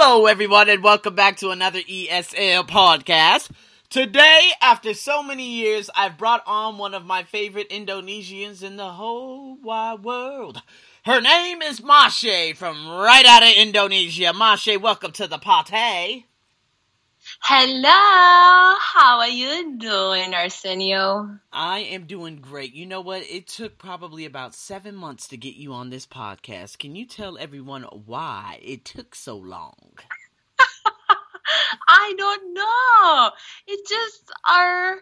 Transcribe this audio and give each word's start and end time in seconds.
Hello, 0.00 0.26
everyone, 0.26 0.68
and 0.68 0.80
welcome 0.80 1.16
back 1.16 1.38
to 1.38 1.50
another 1.50 1.80
ESL 1.80 2.68
podcast. 2.68 3.50
Today, 3.90 4.50
after 4.62 4.94
so 4.94 5.24
many 5.24 5.42
years, 5.42 5.90
I've 5.92 6.16
brought 6.16 6.44
on 6.46 6.78
one 6.78 6.94
of 6.94 7.04
my 7.04 7.24
favorite 7.24 7.68
Indonesians 7.68 8.62
in 8.62 8.76
the 8.76 8.90
whole 8.90 9.56
wide 9.56 10.04
world. 10.04 10.62
Her 11.04 11.20
name 11.20 11.62
is 11.62 11.80
Mashye 11.80 12.54
from 12.54 12.88
right 12.88 13.26
out 13.26 13.42
of 13.42 13.52
Indonesia. 13.56 14.32
Mashye, 14.32 14.80
welcome 14.80 15.10
to 15.10 15.26
the 15.26 15.38
party. 15.38 16.27
Hello, 17.40 18.76
how 18.80 19.18
are 19.18 19.28
you 19.28 19.76
doing, 19.76 20.34
Arsenio? 20.34 21.38
I 21.52 21.80
am 21.80 22.06
doing 22.06 22.36
great. 22.36 22.74
You 22.74 22.86
know 22.86 23.02
what? 23.02 23.22
It 23.22 23.46
took 23.46 23.76
probably 23.76 24.24
about 24.24 24.54
seven 24.54 24.94
months 24.94 25.28
to 25.28 25.36
get 25.36 25.54
you 25.54 25.74
on 25.74 25.90
this 25.90 26.06
podcast. 26.06 26.78
Can 26.78 26.96
you 26.96 27.06
tell 27.06 27.36
everyone 27.36 27.82
why 27.82 28.58
it 28.62 28.86
took 28.86 29.14
so 29.14 29.36
long? 29.36 29.98
I 31.88 32.14
don't 32.16 32.54
know. 32.54 33.30
It 33.66 33.86
just 33.86 34.30
our, 34.48 34.96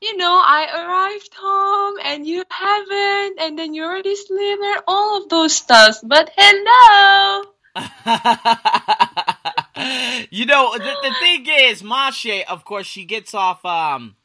you 0.00 0.16
know, 0.16 0.40
I 0.42 0.68
arrived 0.72 1.34
home 1.38 1.96
and 2.02 2.26
you 2.26 2.42
haven't, 2.50 3.40
and 3.40 3.58
then 3.58 3.74
you're 3.74 3.90
already 3.90 4.16
sleep 4.16 4.58
and 4.62 4.82
all 4.88 5.22
of 5.22 5.28
those 5.28 5.54
stuff. 5.54 5.98
But 6.02 6.30
hello. 6.36 7.44
you 10.30 10.46
know, 10.46 10.72
the, 10.76 10.96
the 11.02 11.14
thing 11.20 11.46
is, 11.48 11.82
Mashye, 11.82 12.44
of 12.44 12.64
course, 12.64 12.86
she 12.86 13.04
gets 13.04 13.34
off. 13.34 13.64
Um, 13.64 14.16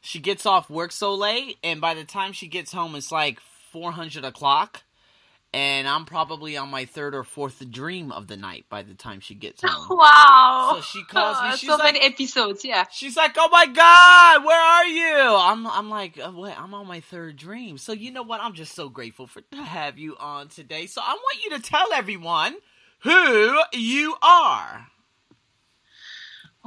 she 0.00 0.20
gets 0.20 0.46
off 0.46 0.70
work 0.70 0.92
so 0.92 1.14
late, 1.14 1.58
and 1.62 1.80
by 1.80 1.94
the 1.94 2.04
time 2.04 2.32
she 2.32 2.48
gets 2.48 2.72
home, 2.72 2.94
it's 2.94 3.12
like 3.12 3.40
four 3.72 3.92
hundred 3.92 4.24
o'clock, 4.24 4.82
and 5.52 5.88
I'm 5.88 6.04
probably 6.04 6.56
on 6.56 6.70
my 6.70 6.84
third 6.84 7.14
or 7.14 7.24
fourth 7.24 7.68
dream 7.70 8.12
of 8.12 8.26
the 8.26 8.36
night 8.36 8.66
by 8.68 8.82
the 8.82 8.94
time 8.94 9.20
she 9.20 9.34
gets 9.34 9.62
home. 9.62 9.86
Wow. 9.98 10.74
So 10.76 10.80
she 10.82 11.04
calls 11.04 11.42
me. 11.42 11.50
She's 11.56 11.68
so 11.68 11.76
like, 11.76 11.94
many 11.94 12.00
episodes, 12.00 12.64
yeah. 12.64 12.84
She's 12.90 13.16
like, 13.16 13.34
"Oh 13.36 13.48
my 13.50 13.66
god, 13.66 14.44
where 14.44 14.60
are 14.60 14.86
you?" 14.86 15.36
I'm, 15.36 15.66
I'm 15.66 15.90
like, 15.90 16.16
"What? 16.16 16.58
I'm 16.58 16.74
on 16.74 16.86
my 16.86 17.00
third 17.00 17.36
dream." 17.36 17.78
So 17.78 17.92
you 17.92 18.10
know 18.10 18.22
what? 18.22 18.40
I'm 18.40 18.54
just 18.54 18.74
so 18.74 18.88
grateful 18.88 19.26
for 19.26 19.40
to 19.40 19.62
have 19.62 19.98
you 19.98 20.16
on 20.18 20.48
today. 20.48 20.86
So 20.86 21.00
I 21.02 21.12
want 21.12 21.44
you 21.44 21.50
to 21.56 21.62
tell 21.62 21.92
everyone 21.92 22.56
who 23.00 23.60
you 23.72 24.16
are. 24.22 24.88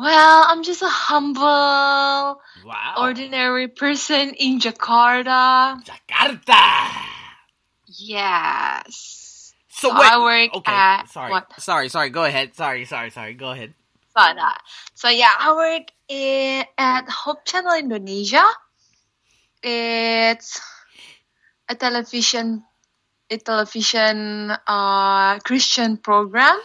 Well, 0.02 0.46
I'm 0.50 0.64
just 0.66 0.82
a 0.82 0.90
humble, 0.90 2.42
Wow. 2.66 2.94
ordinary 2.98 3.68
person 3.70 4.34
in 4.34 4.58
Jakarta. 4.58 5.78
Jakarta. 5.86 6.66
Yes. 7.86 9.54
So 9.70 9.90
So 9.90 10.00
wait. 10.00 10.10
I 10.12 10.18
work 10.18 10.50
okay. 10.62 10.72
at- 10.74 11.06
sorry. 11.10 11.32
what? 11.32 11.54
Sorry. 11.62 11.90
Sorry. 11.90 12.10
Go 12.10 12.24
ahead. 12.26 12.56
Sorry. 12.56 12.86
Sorry. 12.86 13.10
Sorry. 13.14 13.34
Go 13.34 13.52
ahead. 13.52 13.74
Sana. 14.18 14.58
So 14.94 15.08
yeah, 15.10 15.32
I 15.38 15.54
work 15.54 15.86
in, 16.10 16.66
at 16.78 17.06
Hope 17.10 17.46
Channel 17.46 17.78
Indonesia. 17.78 18.44
It's 19.64 20.60
a 21.70 21.76
television 21.76 22.64
a 23.32 23.38
television 23.38 24.52
uh, 24.68 25.40
Christian 25.40 25.96
program 25.98 26.60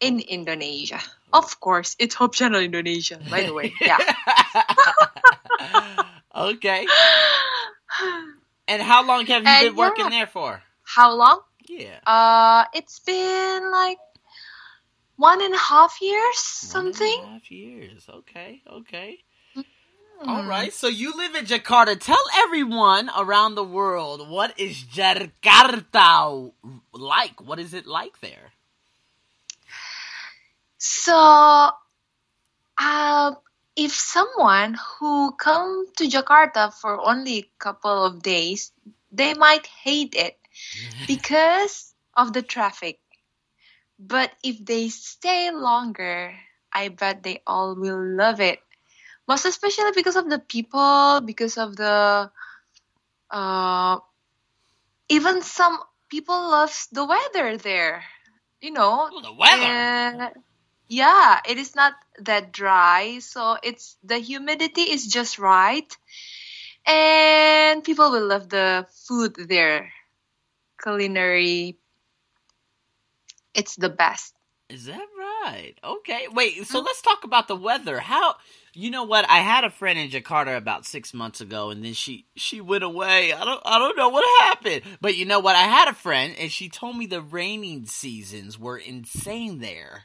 in 0.00 0.20
Indonesia. 0.20 1.00
Of 1.32 1.60
course, 1.60 1.96
it's 1.98 2.14
Hope 2.14 2.34
Channel 2.34 2.60
Indonesia, 2.60 3.18
by 3.30 3.44
the 3.44 3.54
way. 3.54 3.72
Yeah. 3.80 3.98
okay. 6.36 6.86
And 8.68 8.82
how 8.82 9.06
long 9.06 9.26
have 9.26 9.42
you 9.42 9.48
And 9.48 9.68
been 9.68 9.76
working 9.76 10.04
yeah. 10.06 10.10
there 10.10 10.26
for? 10.26 10.62
How 10.82 11.14
long? 11.14 11.40
Yeah. 11.68 11.98
Uh, 12.06 12.64
it's 12.74 13.00
been 13.00 13.70
like 13.70 13.98
one 15.16 15.42
and 15.42 15.54
a 15.54 15.58
half 15.58 15.98
years, 16.00 16.70
One 16.72 16.92
something. 16.92 17.22
half 17.24 17.50
years. 17.50 18.06
Okay. 18.08 18.62
Okay. 18.70 19.18
Hmm. 19.54 20.28
All 20.28 20.44
right. 20.44 20.72
So 20.72 20.88
you 20.88 21.16
live 21.16 21.34
in 21.34 21.44
Jakarta. 21.46 21.98
Tell 21.98 22.22
everyone 22.44 23.10
around 23.16 23.54
the 23.54 23.64
world 23.64 24.28
what 24.28 24.58
is 24.58 24.82
Jakarta 24.84 26.52
like? 26.92 27.40
What 27.40 27.58
is 27.58 27.74
it 27.74 27.86
like 27.86 28.20
there? 28.20 28.52
So, 30.82 31.14
uh, 32.78 33.34
if 33.76 33.92
someone 33.94 34.74
who 34.98 35.32
come 35.32 35.86
to 35.96 36.04
Jakarta 36.08 36.72
for 36.74 37.00
only 37.06 37.38
a 37.38 37.50
couple 37.58 38.04
of 38.04 38.22
days, 38.22 38.72
they 39.12 39.34
might 39.34 39.66
hate 39.66 40.14
it 40.14 40.38
because 41.06 41.94
of 42.16 42.32
the 42.32 42.42
traffic. 42.42 42.98
But 43.98 44.32
if 44.42 44.64
they 44.64 44.88
stay 44.88 45.50
longer, 45.52 46.34
I 46.72 46.88
bet 46.88 47.22
they 47.22 47.42
all 47.46 47.74
will 47.76 48.02
love 48.02 48.40
it. 48.40 48.60
Most 49.28 49.44
especially 49.46 49.92
because 49.94 50.16
of 50.16 50.28
the 50.28 50.38
people, 50.40 51.20
because 51.24 51.58
of 51.58 51.76
the 51.76 52.30
uh, 53.30 53.98
even 55.08 55.42
some 55.42 55.78
people 56.10 56.34
loves 56.50 56.88
the 56.92 57.04
weather 57.04 57.56
there. 57.56 58.04
You 58.60 58.72
know, 58.72 59.08
Oh, 59.12 59.20
the 59.22 59.32
weather. 59.32 60.24
uh, 60.26 60.30
yeah, 60.92 61.40
it 61.48 61.56
is 61.56 61.74
not 61.74 61.94
that 62.20 62.52
dry, 62.52 63.18
so 63.20 63.56
it's 63.62 63.96
the 64.04 64.18
humidity 64.18 64.82
is 64.82 65.06
just 65.06 65.38
right, 65.38 65.96
and 66.86 67.82
people 67.82 68.10
will 68.10 68.26
love 68.26 68.50
the 68.50 68.86
food 69.08 69.34
there. 69.48 69.90
Culinary, 70.82 71.78
it's 73.54 73.76
the 73.76 73.88
best. 73.88 74.34
Is 74.68 74.84
that 74.84 75.06
right? 75.18 75.74
Okay. 75.82 76.28
Wait, 76.30 76.66
so 76.66 76.78
mm-hmm. 76.78 76.86
let's 76.86 77.00
talk 77.00 77.24
about 77.24 77.48
the 77.48 77.56
weather. 77.56 77.98
How 77.98 78.34
you 78.74 78.90
know 78.90 79.04
what? 79.04 79.28
I 79.28 79.38
had 79.38 79.64
a 79.64 79.70
friend 79.70 79.98
in 79.98 80.10
Jakarta 80.10 80.56
about 80.56 80.84
six 80.84 81.14
months 81.14 81.40
ago 81.40 81.70
and 81.70 81.84
then 81.84 81.94
she 81.94 82.26
she 82.36 82.60
went 82.60 82.84
away. 82.84 83.32
I 83.32 83.44
don't 83.44 83.62
I 83.64 83.78
don't 83.78 83.96
know 83.96 84.08
what 84.10 84.24
happened. 84.40 84.82
But 85.00 85.16
you 85.16 85.24
know 85.24 85.40
what? 85.40 85.56
I 85.56 85.62
had 85.62 85.88
a 85.88 85.94
friend 85.94 86.34
and 86.38 86.50
she 86.50 86.68
told 86.68 86.96
me 86.96 87.06
the 87.06 87.22
raining 87.22 87.86
seasons 87.86 88.58
were 88.58 88.78
insane 88.78 89.58
there. 89.58 90.04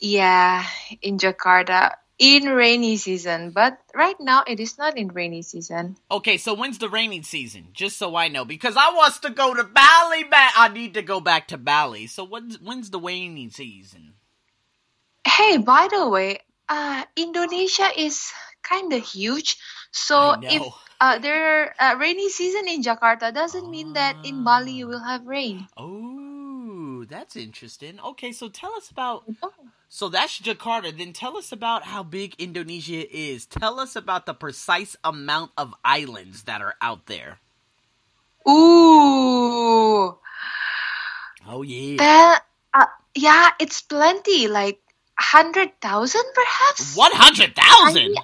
Yeah, 0.00 0.64
in 1.02 1.18
Jakarta 1.18 1.92
in 2.18 2.50
rainy 2.50 2.96
season, 2.96 3.50
but 3.50 3.78
right 3.94 4.18
now 4.20 4.42
it 4.46 4.58
is 4.58 4.76
not 4.76 4.98
in 4.98 5.08
rainy 5.08 5.42
season. 5.42 5.96
Okay, 6.10 6.36
so 6.36 6.54
when's 6.54 6.78
the 6.78 6.88
rainy 6.88 7.22
season? 7.22 7.68
Just 7.72 7.96
so 7.96 8.16
I 8.16 8.28
know, 8.28 8.44
because 8.44 8.76
I 8.76 8.92
wants 8.94 9.20
to 9.20 9.30
go 9.30 9.54
to 9.54 9.64
Bali. 9.64 10.24
Back, 10.24 10.52
I 10.56 10.68
need 10.68 10.94
to 10.94 11.02
go 11.02 11.20
back 11.20 11.48
to 11.48 11.58
Bali. 11.58 12.06
So 12.06 12.24
when's 12.24 12.60
when's 12.60 12.90
the 12.90 13.00
rainy 13.00 13.50
season? 13.50 14.14
Hey, 15.24 15.58
by 15.58 15.88
the 15.90 16.08
way, 16.08 16.40
uh, 16.68 17.04
Indonesia 17.16 17.88
is 17.96 18.32
kind 18.62 18.92
of 18.92 19.04
huge. 19.04 19.56
So 19.92 20.34
if 20.42 20.62
uh, 21.00 21.18
there 21.18 21.74
uh, 21.78 21.96
rainy 21.98 22.28
season 22.28 22.66
in 22.66 22.82
Jakarta 22.82 23.32
doesn't 23.32 23.70
mean 23.70 23.94
that 23.94 24.16
in 24.24 24.42
Bali 24.42 24.72
you 24.72 24.88
will 24.88 25.02
have 25.02 25.26
rain. 25.26 25.68
Oh, 25.76 26.27
that's 27.08 27.36
interesting. 27.36 27.98
Okay, 28.00 28.32
so 28.32 28.48
tell 28.48 28.74
us 28.74 28.90
about. 28.90 29.24
So 29.88 30.08
that's 30.08 30.38
Jakarta. 30.40 30.96
Then 30.96 31.12
tell 31.12 31.36
us 31.36 31.50
about 31.52 31.84
how 31.84 32.02
big 32.02 32.34
Indonesia 32.38 33.08
is. 33.08 33.46
Tell 33.46 33.80
us 33.80 33.96
about 33.96 34.26
the 34.26 34.34
precise 34.34 34.96
amount 35.02 35.52
of 35.56 35.74
islands 35.84 36.44
that 36.44 36.60
are 36.60 36.74
out 36.82 37.06
there. 37.06 37.40
Ooh, 38.48 40.16
Oh 41.48 41.62
yeah, 41.64 41.96
that 41.96 42.44
uh, 42.74 42.86
yeah, 43.14 43.50
it's 43.58 43.80
plenty. 43.82 44.48
Like 44.48 44.78
hundred 45.18 45.72
thousand, 45.80 46.24
perhaps. 46.34 46.94
one 46.96 47.12
hundred 47.12 47.56
thousand. 47.56 48.14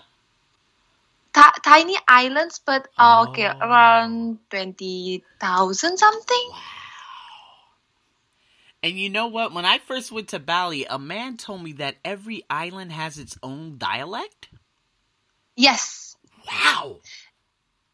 Ti- 1.35 1.61
tiny 1.65 1.97
islands, 2.07 2.61
but 2.65 2.87
uh, 2.99 3.25
okay, 3.29 3.49
Oh. 3.49 3.59
around 3.59 4.39
twenty 4.51 5.25
thousand 5.41 5.97
something. 5.99 6.47
Wow. 6.53 6.74
And 8.85 8.99
you 9.01 9.09
know 9.09 9.29
what? 9.29 9.55
When 9.55 9.65
I 9.65 9.79
first 9.79 10.13
went 10.13 10.29
to 10.29 10.39
Bali, 10.39 10.85
a 10.85 10.99
man 10.99 11.39
told 11.39 11.63
me 11.63 11.73
that 11.81 11.97
every 12.05 12.45
island 12.51 12.93
has 12.93 13.19
its 13.19 13.35
own 13.43 13.79
dialect. 13.79 14.51
Yes, 15.57 16.17
Wow. 16.47 17.01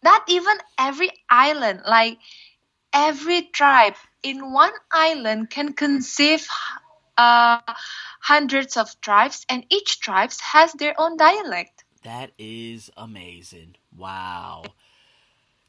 not 0.02 0.22
even 0.26 0.56
every 0.76 1.12
island. 1.30 1.82
Like 1.86 2.18
every 2.92 3.42
tribe 3.42 3.94
in 4.24 4.52
one 4.52 4.72
island 4.90 5.50
can 5.50 5.74
conceive 5.74 6.48
uh, 7.16 7.60
hundreds 8.20 8.76
of 8.76 9.00
tribes, 9.00 9.46
and 9.48 9.64
each 9.70 10.00
tribe 10.00 10.32
has 10.42 10.72
their 10.72 11.00
own 11.00 11.16
dialect. 11.16 11.84
That 12.02 12.32
is 12.36 12.90
amazing. 12.96 13.76
Wow. 13.96 14.64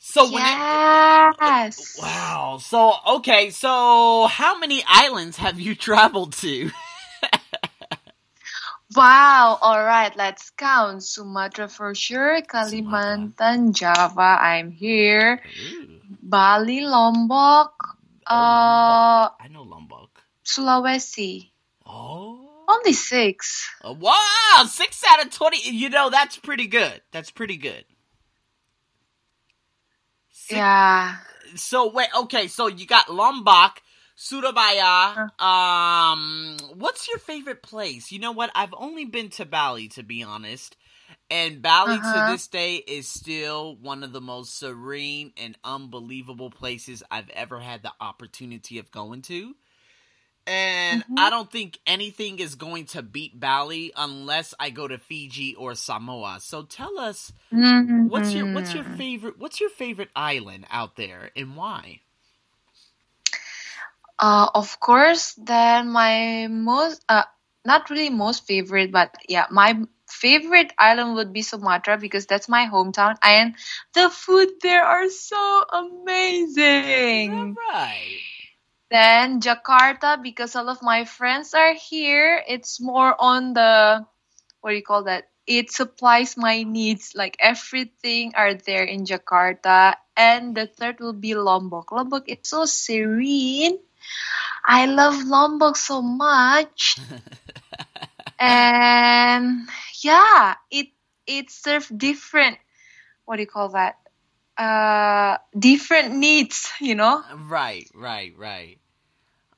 So 0.03 0.23
when 0.33 0.41
it, 0.41 1.35
yes. 1.41 1.95
Wow. 2.01 2.57
So 2.59 2.93
okay, 3.17 3.51
so 3.51 4.25
how 4.25 4.57
many 4.57 4.83
islands 4.87 5.37
have 5.37 5.59
you 5.59 5.75
traveled 5.87 6.33
to? 6.41 6.71
Wow. 8.93 9.57
All 9.61 9.81
right. 9.81 10.13
Let's 10.17 10.49
count. 10.49 11.01
Sumatra 11.03 11.69
for 11.69 11.95
sure. 11.95 12.41
Kalimantan, 12.41 13.71
Java. 13.73 14.37
I'm 14.41 14.71
here. 14.71 15.41
Ooh, 15.71 15.87
Bali, 16.21 16.81
Lombok. 16.81 17.71
oh, 18.27 18.35
Uh, 18.35 19.29
Lombok. 19.31 19.37
I 19.39 19.47
know 19.47 19.63
Lombok. 19.63 20.09
Sulawesi. 20.43 21.51
Oh. 21.85 22.49
Only 22.67 22.91
six. 22.91 23.69
Oh, 23.81 23.93
Wow, 23.93 24.65
six 24.67 25.03
out 25.07 25.25
of 25.25 25.31
twenty. 25.31 25.59
You 25.71 25.89
know 25.89 26.09
that's 26.09 26.35
pretty 26.37 26.67
good. 26.67 27.01
That's 27.13 27.31
pretty 27.31 27.55
good. 27.57 27.85
Six- 30.51 30.57
Yeah. 30.57 31.17
So 31.55 31.91
wait, 31.91 32.09
okay. 32.17 32.47
So 32.47 32.67
you 32.67 32.85
got 32.87 33.09
Lombok, 33.11 33.81
Surabaya. 34.15 35.19
Um, 35.39 36.57
what's 36.75 37.07
your 37.09 37.19
favorite 37.19 37.63
place? 37.63 38.11
You 38.11 38.19
know 38.19 38.31
what? 38.31 38.51
I've 38.55 38.73
only 38.77 39.05
been 39.05 39.29
to 39.31 39.45
Bali, 39.45 39.89
to 39.89 40.03
be 40.03 40.23
honest, 40.23 40.77
and 41.29 41.61
Bali 41.61 42.01
Uh-huh. 42.01 42.11
to 42.13 42.21
this 42.21 42.47
day 42.47 42.75
is 42.77 43.07
still 43.07 43.75
one 43.77 44.03
of 44.03 44.13
the 44.13 44.21
most 44.21 44.57
serene 44.59 45.33
and 45.37 45.57
unbelievable 45.63 46.51
places 46.51 47.03
I've 47.11 47.29
ever 47.31 47.59
had 47.59 47.83
the 47.83 47.93
opportunity 48.01 48.79
of 48.79 48.91
going 48.91 49.21
to. 49.23 49.55
And 50.47 51.03
Mhm. 51.03 51.17
I 51.17 51.29
don't 51.29 51.51
think 51.51 51.79
anything 51.85 52.39
is 52.39 52.55
going 52.55 52.85
to 52.87 53.01
beat 53.03 53.39
Bali 53.39 53.91
unless 53.95 54.53
I 54.59 54.69
go 54.71 54.87
to 54.87 54.97
Fiji 54.97 55.55
or 55.55 55.75
Samoa. 55.75 56.39
So 56.41 56.63
tell 56.63 56.99
us 56.99 57.31
what's 58.07 58.33
your 58.33 58.47
what's 58.47 58.73
your 58.73 58.83
Mhm. 58.83 58.97
favorite 58.97 59.37
what's 59.39 59.59
your 59.61 59.69
favorite 59.69 60.09
island 60.15 60.65
out 60.69 60.95
there 60.95 61.31
and 61.35 61.55
why? 61.55 62.01
Uh, 64.19 64.49
of 64.53 64.79
course, 64.79 65.33
then 65.33 65.89
my 65.89 66.47
most, 66.47 67.03
uh, 67.09 67.23
not 67.65 67.89
really 67.89 68.09
most 68.09 68.45
favorite, 68.45 68.91
but 68.91 69.15
yeah, 69.27 69.47
my 69.49 69.79
favorite 70.07 70.73
island 70.77 71.15
would 71.15 71.33
be 71.33 71.41
Sumatra 71.41 71.97
because 71.97 72.25
that's 72.27 72.47
my 72.49 72.67
hometown 72.67 73.15
and 73.23 73.55
the 73.93 74.09
food 74.09 74.49
there 74.61 74.83
are 74.83 75.09
so 75.09 75.65
amazing. 75.73 77.55
Right. 77.55 78.19
Then 78.91 79.39
Jakarta 79.39 80.21
because 80.21 80.53
all 80.59 80.67
of 80.67 80.83
my 80.83 81.05
friends 81.05 81.53
are 81.55 81.73
here. 81.73 82.43
It's 82.45 82.81
more 82.83 83.15
on 83.15 83.53
the, 83.53 84.05
what 84.59 84.71
do 84.71 84.75
you 84.75 84.83
call 84.83 85.07
that? 85.07 85.31
It 85.47 85.71
supplies 85.71 86.35
my 86.35 86.63
needs. 86.63 87.15
Like 87.15 87.37
everything 87.39 88.33
are 88.35 88.53
there 88.53 88.83
in 88.83 89.05
Jakarta. 89.07 89.95
And 90.17 90.53
the 90.53 90.67
third 90.67 90.99
will 90.99 91.15
be 91.15 91.35
Lombok. 91.35 91.93
Lombok 91.93 92.27
is 92.27 92.43
so 92.43 92.65
serene. 92.65 93.79
I 94.65 94.87
love 94.87 95.23
Lombok 95.23 95.77
so 95.77 96.01
much. 96.01 96.99
and 98.39 99.69
yeah, 100.03 100.55
it 100.69 100.87
it 101.25 101.49
serves 101.49 101.87
different 101.87 102.57
what 103.23 103.37
do 103.37 103.43
you 103.43 103.47
call 103.47 103.69
that? 103.69 103.95
Uh 104.57 105.37
different 105.57 106.19
needs, 106.19 106.67
you 106.81 106.95
know? 106.95 107.23
Right, 107.47 107.87
right, 107.95 108.35
right. 108.35 108.80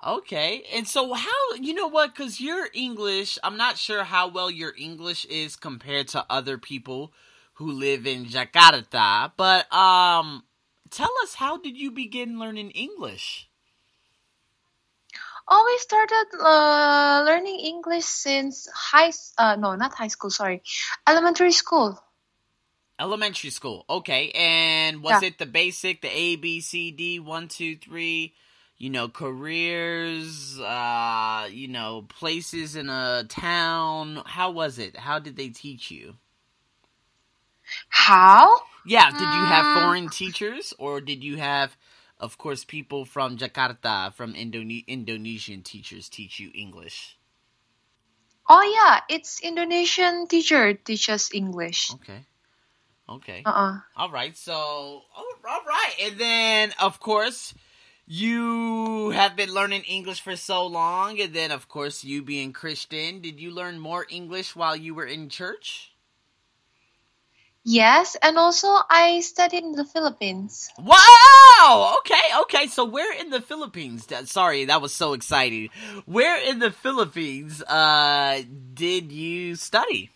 Okay. 0.06 0.64
And 0.74 0.88
so 0.88 1.14
how 1.14 1.54
you 1.60 1.74
know 1.74 1.88
what 1.88 2.16
cuz 2.16 2.42
your 2.42 2.68
English, 2.74 3.40
I'm 3.44 3.58
not 3.58 3.78
sure 3.78 4.04
how 4.04 4.28
well 4.28 4.52
your 4.52 4.74
English 4.78 5.26
is 5.26 5.56
compared 5.56 6.10
to 6.10 6.26
other 6.30 6.58
people 6.58 7.14
who 7.54 7.72
live 7.72 8.06
in 8.06 8.26
Jakarta, 8.26 9.32
but 9.38 9.72
um 9.74 10.44
tell 10.90 11.12
us 11.24 11.36
how 11.36 11.58
did 11.58 11.78
you 11.78 11.92
begin 11.92 12.40
learning 12.40 12.72
English? 12.72 13.50
Oh, 15.48 15.64
we 15.68 15.78
started 15.80 16.28
uh, 16.40 17.24
learning 17.26 17.60
English 17.60 18.06
since 18.06 18.68
high. 18.74 19.12
Uh, 19.38 19.56
no, 19.58 19.76
not 19.76 19.94
high 19.94 20.08
school. 20.08 20.30
Sorry, 20.30 20.64
elementary 21.06 21.52
school. 21.52 22.00
Elementary 23.00 23.50
school. 23.50 23.84
Okay. 23.90 24.32
And 24.32 25.04
was 25.04 25.22
Yeah. 25.22 25.28
it 25.28 25.40
the 25.40 25.46
basic, 25.46 26.02
the 26.02 26.08
A 26.08 26.38
B 26.38 26.62
C 26.62 26.92
D 26.92 27.20
one, 27.20 27.50
two, 27.50 27.76
three, 27.76 28.34
you 28.84 28.90
know, 28.90 29.08
careers, 29.08 30.60
uh, 30.60 31.48
you 31.50 31.70
know, 31.70 32.06
places 32.10 32.76
in 32.76 32.90
a 32.90 33.24
town? 33.30 34.22
How 34.26 34.52
was 34.52 34.78
it? 34.78 34.98
How 34.98 35.20
did 35.20 35.38
they 35.38 35.50
teach 35.50 35.90
you? 35.90 36.16
How? 37.88 38.60
Yeah, 38.84 39.12
did 39.12 39.34
you 39.34 39.46
have 39.46 39.66
Mm. 39.66 39.74
foreign 39.74 40.10
teachers 40.10 40.74
or 40.78 41.00
did 41.02 41.24
you 41.24 41.38
have 41.38 41.78
of 42.20 42.38
course 42.38 42.66
people 42.66 43.06
from 43.06 43.38
Jakarta, 43.38 44.14
from 44.14 44.34
Indone- 44.34 44.86
Indonesian 44.88 45.64
teachers 45.64 46.10
teach 46.10 46.40
you 46.40 46.52
English? 46.54 47.18
Oh 48.50 48.64
yeah, 48.64 49.02
it's 49.10 49.40
Indonesian 49.42 50.28
teacher 50.28 50.74
teaches 50.74 51.32
English. 51.34 51.92
Okay. 51.96 52.26
Okay. 53.10 53.42
Uh 53.46 53.50
uh 53.52 53.80
All 53.96 54.12
right. 54.12 54.36
So, 54.36 54.54
all 54.54 55.34
all 55.50 55.66
right. 55.68 55.96
And 56.04 56.18
then, 56.18 56.74
of 56.82 57.00
course, 57.00 57.54
you 58.14 59.10
have 59.10 59.36
been 59.36 59.50
learning 59.50 59.82
English 59.90 60.22
for 60.22 60.36
so 60.36 60.68
long. 60.68 61.20
And 61.20 61.34
then, 61.34 61.50
of 61.50 61.68
course, 61.68 62.04
you 62.04 62.22
being 62.22 62.54
Christian, 62.54 63.22
did 63.22 63.40
you 63.40 63.50
learn 63.50 63.80
more 63.80 64.06
English 64.10 64.56
while 64.56 64.76
you 64.76 64.94
were 64.94 65.10
in 65.10 65.30
church? 65.30 65.90
Yes, 67.66 68.18
and 68.22 68.38
also 68.38 68.68
I 68.90 69.22
studied 69.22 69.64
in 69.64 69.72
the 69.72 69.86
Philippines. 69.86 70.70
Wow. 70.78 71.96
Okay. 72.04 72.28
Okay. 72.44 72.68
So, 72.68 72.84
where 72.84 73.16
in 73.18 73.32
the 73.32 73.40
Philippines? 73.42 74.06
that- 74.08 74.28
Sorry, 74.28 74.66
that 74.66 74.82
was 74.84 74.94
so 74.94 75.14
exciting. 75.14 75.72
Where 76.06 76.38
in 76.38 76.60
the 76.60 76.70
Philippines 76.70 77.64
uh, 77.64 78.44
did 78.76 79.12
you 79.16 79.56
study? 79.56 80.12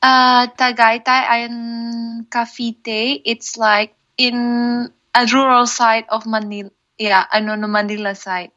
Uh, 0.00 0.46
Tagaytay 0.54 1.22
and 1.44 2.30
Cavite. 2.30 3.20
It's 3.26 3.58
like 3.58 3.92
in 4.16 4.86
a 5.14 5.26
rural 5.26 5.66
side 5.66 6.06
of 6.08 6.26
Manila. 6.26 6.70
Yeah, 6.98 7.24
I 7.30 7.40
know 7.40 7.60
the 7.60 7.68
Manila 7.68 8.14
side. 8.14 8.52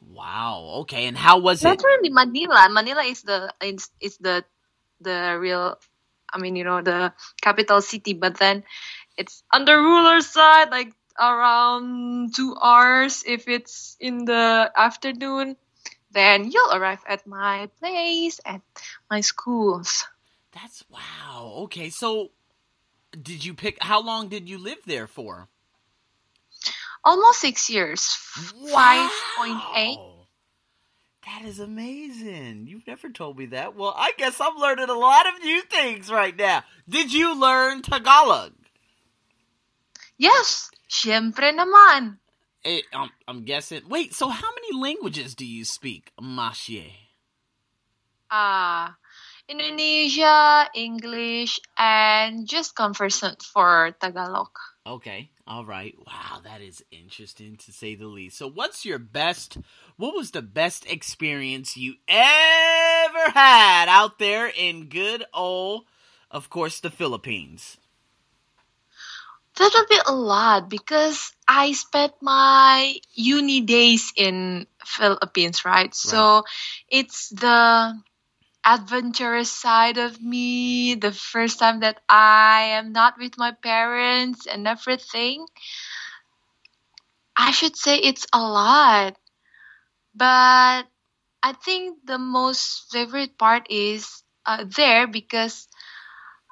Wow. 0.00 0.82
Okay. 0.82 1.06
And 1.06 1.16
how 1.16 1.38
was 1.38 1.62
Not 1.62 1.78
it? 1.78 1.84
really 1.84 2.10
Manila. 2.10 2.68
Manila 2.70 3.02
is 3.02 3.22
the 3.22 3.52
is, 3.62 3.90
is 4.00 4.16
the 4.18 4.44
the 5.00 5.36
real. 5.38 5.78
I 6.32 6.38
mean, 6.38 6.54
you 6.54 6.64
know, 6.64 6.80
the 6.80 7.12
capital 7.42 7.82
city. 7.82 8.14
But 8.14 8.38
then 8.38 8.62
it's 9.16 9.42
on 9.52 9.64
the 9.64 9.76
ruler 9.76 10.20
side, 10.20 10.70
like 10.70 10.92
around 11.18 12.34
two 12.34 12.56
hours. 12.56 13.24
If 13.26 13.48
it's 13.48 13.96
in 14.00 14.24
the 14.24 14.70
afternoon, 14.76 15.56
then 16.12 16.50
you'll 16.50 16.72
arrive 16.72 17.02
at 17.06 17.26
my 17.26 17.68
place 17.80 18.40
at 18.44 18.62
my 19.10 19.20
schools. 19.20 20.06
That's 20.52 20.84
wow. 20.88 21.66
Okay. 21.66 21.90
So, 21.90 22.30
did 23.10 23.44
you 23.44 23.54
pick? 23.54 23.78
How 23.82 24.00
long 24.00 24.28
did 24.28 24.48
you 24.48 24.58
live 24.58 24.78
there 24.86 25.06
for? 25.06 25.48
Almost 27.04 27.40
six 27.40 27.70
years. 27.70 28.02
Five 28.72 29.10
point 29.36 29.62
eight. 29.76 29.96
Wow. 29.98 30.26
That 31.26 31.44
is 31.44 31.60
amazing. 31.60 32.66
You've 32.66 32.86
never 32.86 33.08
told 33.08 33.38
me 33.38 33.46
that. 33.46 33.76
Well, 33.76 33.94
I 33.96 34.12
guess 34.16 34.40
I'm 34.40 34.56
learning 34.56 34.88
a 34.88 34.98
lot 34.98 35.28
of 35.28 35.42
new 35.42 35.62
things 35.62 36.10
right 36.10 36.36
now. 36.36 36.64
Did 36.88 37.12
you 37.12 37.38
learn 37.38 37.82
Tagalog? 37.82 38.52
Yes, 40.18 40.70
syempre 40.88 41.52
naman. 41.54 42.18
Eh, 42.64 42.84
um, 42.92 43.08
I'm 43.28 43.44
guessing. 43.44 43.88
Wait, 43.88 44.12
so 44.12 44.28
how 44.28 44.48
many 44.52 44.76
languages 44.76 45.34
do 45.34 45.46
you 45.46 45.64
speak, 45.64 46.12
Mashye? 46.20 46.92
Ah, 48.30 48.96
Indonesia, 49.48 50.68
English, 50.74 51.60
and 51.78 52.46
just 52.46 52.76
conversant 52.76 53.40
for 53.42 53.96
Tagalog. 53.96 54.52
Okay, 54.86 55.30
all 55.50 55.64
right. 55.64 55.96
Wow, 56.06 56.40
that 56.44 56.60
is 56.60 56.84
interesting 56.92 57.56
to 57.56 57.72
say 57.72 57.96
the 57.96 58.06
least. 58.06 58.38
So, 58.38 58.48
what's 58.48 58.84
your 58.84 59.00
best? 59.00 59.58
What 59.96 60.14
was 60.14 60.30
the 60.30 60.42
best 60.42 60.86
experience 60.86 61.76
you 61.76 61.94
ever 62.06 63.30
had 63.34 63.88
out 63.88 64.20
there 64.20 64.46
in 64.46 64.86
good 64.86 65.24
old, 65.34 65.86
of 66.30 66.50
course, 66.50 66.78
the 66.78 66.88
Philippines? 66.88 67.78
That 69.56 69.72
would 69.74 69.88
be 69.88 69.98
a 70.06 70.14
lot 70.14 70.70
because 70.70 71.32
I 71.48 71.72
spent 71.72 72.12
my 72.22 72.94
uni 73.14 73.62
days 73.62 74.12
in 74.16 74.68
Philippines, 74.86 75.64
right? 75.64 75.92
So 75.92 76.44
it's 76.88 77.28
the 77.30 78.00
adventurous 78.64 79.50
side 79.50 79.98
of 79.98 80.20
me, 80.22 80.94
the 80.94 81.12
first 81.12 81.58
time 81.58 81.80
that 81.80 82.00
I 82.08 82.62
am 82.78 82.92
not 82.92 83.18
with 83.18 83.38
my 83.38 83.52
parents 83.52 84.46
and 84.46 84.66
everything. 84.68 85.46
I 87.36 87.50
should 87.50 87.76
say 87.76 87.98
it's 87.98 88.26
a 88.32 88.40
lot. 88.40 89.16
But 90.14 90.86
I 91.42 91.52
think 91.52 92.04
the 92.04 92.18
most 92.18 92.90
favorite 92.92 93.38
part 93.38 93.66
is 93.70 94.22
uh, 94.46 94.64
there 94.64 95.06
because 95.06 95.68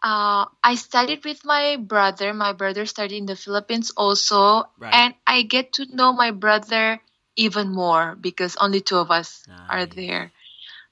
uh, 0.02 0.46
I 0.62 0.74
studied 0.76 1.24
with 1.24 1.44
my 1.44 1.76
brother. 1.76 2.32
My 2.34 2.52
brother 2.52 2.86
studied 2.86 3.18
in 3.18 3.26
the 3.26 3.36
Philippines 3.36 3.90
also, 3.96 4.64
Right. 4.78 4.94
and 4.94 5.14
I 5.26 5.42
get 5.42 5.74
to 5.74 5.86
know 5.94 6.12
my 6.12 6.30
brother 6.30 7.00
even 7.36 7.70
more 7.72 8.16
because 8.16 8.56
only 8.56 8.80
two 8.80 8.96
of 8.98 9.10
us 9.10 9.46
are 9.68 9.86
there. 9.86 10.32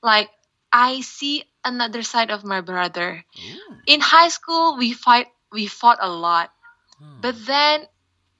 Like 0.02 0.30
I 0.72 1.00
see 1.00 1.44
another 1.64 2.02
side 2.02 2.30
of 2.30 2.44
my 2.44 2.60
brother. 2.60 3.24
Ooh. 3.38 3.76
In 3.86 4.00
high 4.00 4.28
school, 4.28 4.76
we 4.76 4.92
fight. 4.92 5.28
We 5.52 5.66
fought 5.66 5.98
a 6.00 6.10
lot, 6.10 6.52
Hmm. 6.98 7.20
but 7.20 7.36
then 7.46 7.86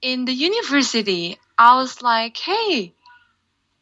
in 0.01 0.25
the 0.25 0.33
university, 0.33 1.39
I 1.57 1.77
was 1.77 2.01
like, 2.01 2.37
hey. 2.37 2.93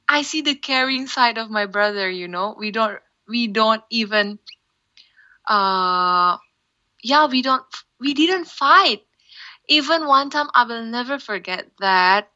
I 0.07 0.21
see 0.23 0.41
the 0.41 0.55
caring 0.55 1.07
side 1.07 1.37
of 1.37 1.49
my 1.49 1.65
brother, 1.65 2.09
you 2.09 2.27
know. 2.27 2.55
We 2.57 2.71
don't 2.71 2.99
we 3.27 3.47
don't 3.47 3.83
even 3.89 4.39
uh 5.47 6.37
yeah, 7.03 7.27
we 7.27 7.41
don't 7.41 7.65
we 7.99 8.13
didn't 8.13 8.45
fight. 8.45 9.03
Even 9.67 10.07
one 10.07 10.29
time 10.29 10.49
I 10.53 10.65
will 10.65 10.83
never 10.85 11.19
forget 11.19 11.67
that 11.79 12.29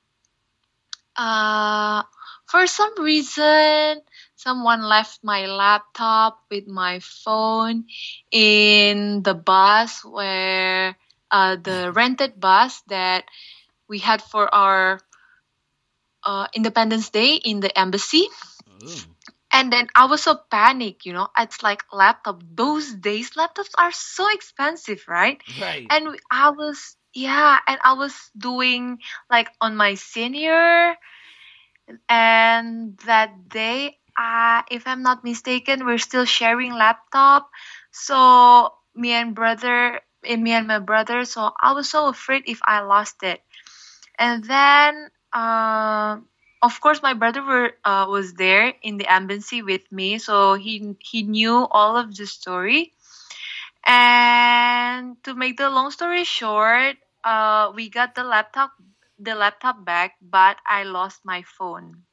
uh 1.16 2.04
for 2.46 2.66
some 2.68 2.94
reason 3.02 4.02
someone 4.40 4.82
left 4.82 5.20
my 5.22 5.46
laptop 5.48 6.40
with 6.50 6.66
my 6.66 7.00
phone 7.04 7.84
in 8.32 9.22
the 9.22 9.36
bus 9.36 10.00
where 10.06 10.96
uh, 11.30 11.58
the 11.60 11.92
rented 11.92 12.40
bus 12.40 12.82
that 12.88 13.26
we 13.90 14.00
had 14.00 14.22
for 14.22 14.48
our 14.48 15.00
uh, 16.24 16.48
Independence 16.54 17.10
Day 17.10 17.36
in 17.36 17.60
the 17.60 17.72
embassy. 17.78 18.28
Ooh. 18.84 18.96
And 19.52 19.74
then 19.74 19.88
I 19.96 20.06
was 20.06 20.24
so 20.24 20.40
panicked, 20.50 21.06
you 21.06 21.14
know. 21.14 21.28
It's 21.38 21.64
like 21.64 21.84
laptop. 21.92 22.42
Those 22.54 22.94
days, 22.94 23.32
laptops 23.32 23.74
are 23.78 23.92
so 23.92 24.30
expensive, 24.32 25.04
right? 25.08 25.42
Right. 25.60 25.88
And 25.90 26.16
I 26.32 26.52
was, 26.52 26.96
yeah, 27.14 27.58
and 27.68 27.80
I 27.84 27.94
was 27.94 28.14
doing 28.38 29.00
like 29.30 29.50
on 29.60 29.76
my 29.76 29.96
senior. 29.96 30.96
And 32.08 32.98
that 33.06 33.50
day, 33.50 33.98
uh, 34.20 34.64
if 34.72 34.88
I'm 34.88 35.04
not 35.04 35.24
mistaken, 35.24 35.86
we're 35.86 35.98
still 36.04 36.26
sharing 36.26 36.74
laptop. 36.74 37.50
So 37.92 38.74
me 38.96 39.14
and 39.14 39.34
brother, 39.36 40.02
and 40.26 40.44
me 40.44 40.52
and 40.52 40.68
my 40.68 40.80
brother. 40.80 41.26
So 41.26 41.54
I 41.60 41.74
was 41.74 41.90
so 41.90 42.08
afraid 42.08 42.44
if 42.48 42.60
I 42.64 42.82
lost 42.82 43.24
it. 43.24 43.42
And 44.20 44.44
then, 44.44 45.10
uh, 45.34 46.18
of 46.62 46.82
course, 46.82 47.02
my 47.02 47.14
brother 47.14 47.44
were, 47.44 47.74
uh, 47.86 48.08
was 48.10 48.34
there 48.36 48.74
in 48.84 48.98
the 48.98 49.08
embassy 49.12 49.62
with 49.64 49.90
me, 49.92 50.20
so 50.20 50.56
he 50.56 50.96
he 51.00 51.24
knew 51.24 51.68
all 51.72 51.98
of 51.98 52.16
the 52.16 52.28
story. 52.28 52.94
And 53.86 55.22
to 55.26 55.36
make 55.36 55.58
the 55.58 55.70
long 55.70 55.92
story 55.92 56.24
short, 56.26 56.98
uh, 57.24 57.72
we 57.76 57.90
got 57.90 58.16
the 58.16 58.24
laptop 58.24 58.72
the 59.20 59.36
laptop 59.36 59.84
back, 59.86 60.16
but 60.22 60.58
I 60.66 60.84
lost 60.84 61.26
my 61.26 61.44
phone. 61.44 62.06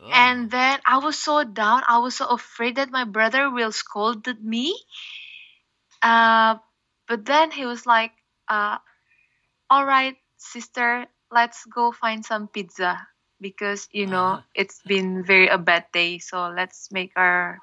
Oh. 0.00 0.10
And 0.12 0.50
then 0.50 0.80
I 0.86 0.98
was 0.98 1.18
so 1.18 1.44
down. 1.44 1.82
I 1.86 1.98
was 1.98 2.16
so 2.16 2.26
afraid 2.26 2.76
that 2.76 2.90
my 2.90 3.04
brother 3.04 3.50
will 3.50 3.72
scold 3.72 4.26
me. 4.42 4.74
Uh, 6.02 6.56
but 7.08 7.24
then 7.24 7.50
he 7.50 7.66
was 7.66 7.86
like, 7.86 8.12
uh, 8.48 8.78
"All 9.70 9.84
right, 9.84 10.16
sister, 10.36 11.06
let's 11.30 11.64
go 11.66 11.92
find 11.92 12.24
some 12.24 12.48
pizza 12.48 13.06
because 13.40 13.88
you 13.92 14.06
know 14.06 14.40
Uh-huh. 14.40 14.42
it's 14.54 14.80
been 14.82 15.24
very 15.24 15.48
a 15.48 15.58
bad 15.58 15.86
day. 15.92 16.18
So 16.18 16.48
let's 16.48 16.90
make 16.92 17.12
our 17.16 17.60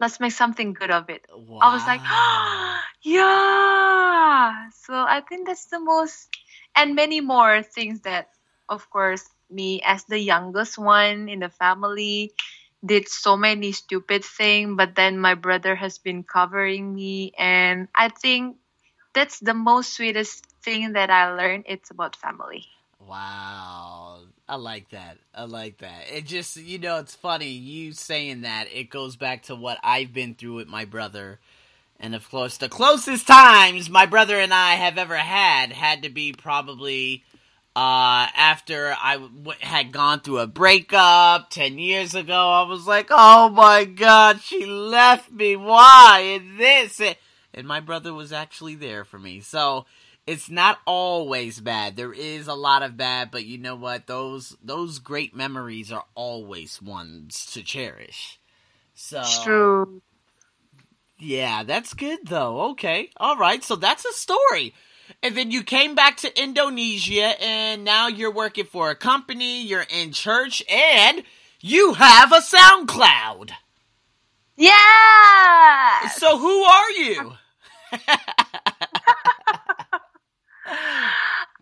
let's 0.00 0.20
make 0.20 0.32
something 0.32 0.72
good 0.74 0.90
of 0.90 1.10
it." 1.10 1.26
I 1.60 1.72
was 1.72 1.86
like, 1.86 2.02
Wow. 2.04 2.80
yeah. 3.02 4.70
So 4.84 4.94
I 4.94 5.20
think 5.22 5.46
that's 5.46 5.66
the 5.66 5.80
most, 5.80 6.28
and 6.76 6.94
many 6.94 7.20
more 7.20 7.62
things 7.62 8.02
that, 8.02 8.30
of 8.68 8.88
course, 8.90 9.24
me 9.54 9.80
as 9.84 10.04
the 10.04 10.18
youngest 10.18 10.76
one 10.76 11.28
in 11.28 11.40
the 11.40 11.48
family 11.48 12.32
did 12.84 13.08
so 13.08 13.36
many 13.36 13.72
stupid 13.72 14.24
things, 14.24 14.74
but 14.76 14.94
then 14.94 15.18
my 15.18 15.34
brother 15.34 15.74
has 15.74 15.98
been 15.98 16.22
covering 16.22 16.94
me, 16.94 17.32
and 17.38 17.88
I 17.94 18.10
think 18.10 18.56
that's 19.14 19.38
the 19.38 19.54
most 19.54 19.94
sweetest 19.94 20.44
thing 20.62 20.92
that 20.92 21.08
I 21.08 21.32
learned. 21.32 21.64
It's 21.66 21.90
about 21.90 22.16
family. 22.16 22.66
Wow. 23.00 24.20
I 24.48 24.56
like 24.56 24.90
that. 24.90 25.16
I 25.34 25.44
like 25.44 25.78
that. 25.78 26.04
It 26.12 26.26
just, 26.26 26.56
you 26.56 26.78
know, 26.78 26.98
it's 26.98 27.14
funny 27.14 27.48
you 27.48 27.92
saying 27.92 28.42
that. 28.42 28.66
It 28.72 28.90
goes 28.90 29.16
back 29.16 29.44
to 29.44 29.54
what 29.54 29.78
I've 29.82 30.12
been 30.12 30.34
through 30.34 30.56
with 30.56 30.68
my 30.68 30.84
brother. 30.84 31.38
And 31.98 32.14
of 32.14 32.28
course, 32.30 32.58
the 32.58 32.68
closest 32.68 33.26
times 33.26 33.88
my 33.88 34.04
brother 34.04 34.38
and 34.38 34.52
I 34.52 34.74
have 34.74 34.98
ever 34.98 35.16
had 35.16 35.72
had 35.72 36.02
to 36.02 36.10
be 36.10 36.32
probably 36.32 37.24
uh, 37.76 38.28
after 38.36 38.94
I 39.02 39.14
w- 39.16 39.58
had 39.60 39.90
gone 39.92 40.20
through 40.20 40.38
a 40.38 40.46
breakup 40.46 41.50
10 41.50 41.78
years 41.78 42.14
ago. 42.14 42.50
I 42.50 42.62
was 42.68 42.86
like, 42.86 43.08
oh 43.10 43.48
my 43.48 43.84
god, 43.84 44.40
she 44.40 44.64
left 44.64 45.30
me. 45.32 45.56
Why? 45.56 46.38
And 46.40 46.58
this. 46.58 47.00
And, 47.52 47.66
my 47.66 47.80
brother 47.80 48.12
was 48.12 48.32
actually 48.32 48.74
there 48.76 49.04
for 49.04 49.18
me. 49.18 49.40
So, 49.40 49.86
it's 50.26 50.48
not 50.48 50.78
always 50.86 51.60
bad. 51.60 51.96
There 51.96 52.12
is 52.12 52.46
a 52.46 52.54
lot 52.54 52.82
of 52.82 52.96
bad, 52.96 53.30
but 53.30 53.44
you 53.44 53.58
know 53.58 53.76
what? 53.76 54.06
Those 54.06 54.56
those 54.62 54.98
great 54.98 55.36
memories 55.36 55.92
are 55.92 56.04
always 56.14 56.80
ones 56.80 57.44
to 57.52 57.62
cherish. 57.62 58.40
So 58.94 59.20
It's 59.20 59.42
true. 59.44 60.00
yeah, 61.18 61.62
that's 61.62 61.92
good 61.94 62.20
though. 62.26 62.70
Okay. 62.70 63.10
All 63.18 63.36
right. 63.36 63.62
So 63.62 63.76
that's 63.76 64.04
a 64.04 64.12
story. 64.12 64.74
And 65.22 65.36
then 65.36 65.50
you 65.50 65.62
came 65.62 65.94
back 65.94 66.16
to 66.18 66.42
Indonesia 66.42 67.40
and 67.42 67.84
now 67.84 68.08
you're 68.08 68.32
working 68.32 68.64
for 68.66 68.90
a 68.90 68.94
company, 68.94 69.62
you're 69.62 69.86
in 69.88 70.12
church 70.12 70.62
and 70.70 71.22
you 71.60 71.94
have 71.94 72.32
a 72.32 72.40
SoundCloud. 72.40 73.50
Yeah. 74.56 76.08
So 76.10 76.38
who 76.38 76.62
are 76.62 76.90
you? 76.92 77.32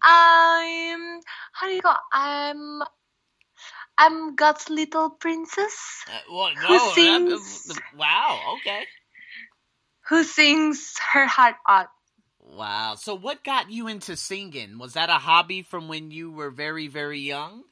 I'm 0.03 1.21
how 1.53 1.67
do 1.67 1.73
you 1.73 1.83
go? 1.83 1.95
I'm 2.13 2.83
I'm 3.99 4.35
God's 4.35 4.69
little 4.71 5.11
princess 5.11 6.05
Uh, 6.09 6.19
well, 6.33 6.51
Who 6.55 6.69
no, 6.75 6.79
that- 6.79 6.95
sings? 6.95 7.79
wow, 7.97 8.57
okay. 8.59 8.85
who 10.09 10.25
sings 10.25 10.95
her 11.13 11.27
heart 11.27 11.57
out. 11.69 11.89
Wow. 12.53 12.97
So 12.97 13.15
what 13.15 13.43
got 13.43 13.71
you 13.71 13.89
into 13.89 14.17
singing? 14.17 14.79
Was 14.79 14.93
that 14.95 15.09
a 15.09 15.15
hobby 15.15 15.63
from 15.63 15.89
when 15.89 16.11
you 16.11 16.31
were 16.31 16.51
very, 16.51 16.87
very 16.87 17.21
young? 17.21 17.65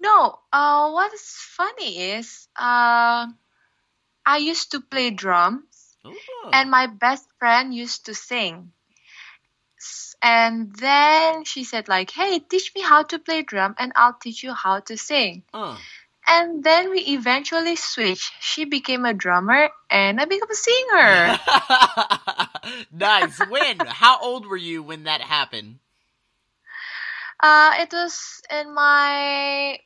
No, 0.00 0.38
uh, 0.52 0.90
what 0.90 1.12
is 1.12 1.22
funny 1.22 2.12
is 2.12 2.48
uh, 2.56 3.26
I 4.26 4.36
used 4.38 4.72
to 4.72 4.80
play 4.80 5.10
drums, 5.10 5.96
Ooh. 6.06 6.50
and 6.52 6.70
my 6.70 6.86
best 6.86 7.26
friend 7.38 7.74
used 7.74 8.06
to 8.06 8.14
sing. 8.14 8.72
And 10.20 10.74
then 10.74 11.44
she 11.44 11.62
said, 11.62 11.86
like, 11.88 12.10
"Hey, 12.10 12.40
teach 12.40 12.74
me 12.74 12.82
how 12.82 13.04
to 13.04 13.18
play 13.20 13.42
drum, 13.42 13.76
and 13.78 13.92
I'll 13.94 14.18
teach 14.18 14.42
you 14.42 14.52
how 14.52 14.80
to 14.80 14.96
sing." 14.96 15.44
Uh. 15.54 15.78
And 16.28 16.62
then 16.62 16.90
we 16.90 17.00
eventually 17.16 17.74
switched. 17.76 18.32
She 18.40 18.66
became 18.66 19.06
a 19.06 19.14
drummer, 19.14 19.70
and 19.90 20.20
I 20.20 20.26
became 20.26 20.50
a 20.50 20.54
singer. 20.54 21.38
nice. 22.92 23.40
When? 23.40 23.78
How 23.86 24.20
old 24.20 24.46
were 24.46 24.56
you 24.56 24.82
when 24.82 25.04
that 25.04 25.22
happened? 25.22 25.78
Uh, 27.40 27.72
it 27.78 27.92
was 27.92 28.42
in 28.50 28.74
my 28.74 29.78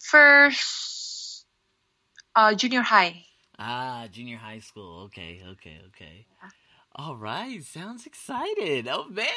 first 0.00 1.46
uh, 2.36 2.54
junior 2.54 2.82
high. 2.82 3.24
Ah, 3.58 4.06
junior 4.12 4.36
high 4.36 4.58
school. 4.58 5.04
Okay, 5.04 5.40
okay, 5.52 5.80
okay. 5.88 6.26
All 6.94 7.16
right, 7.16 7.64
sounds 7.64 8.04
excited. 8.04 8.86
Oh 8.86 9.06
man. 9.08 9.28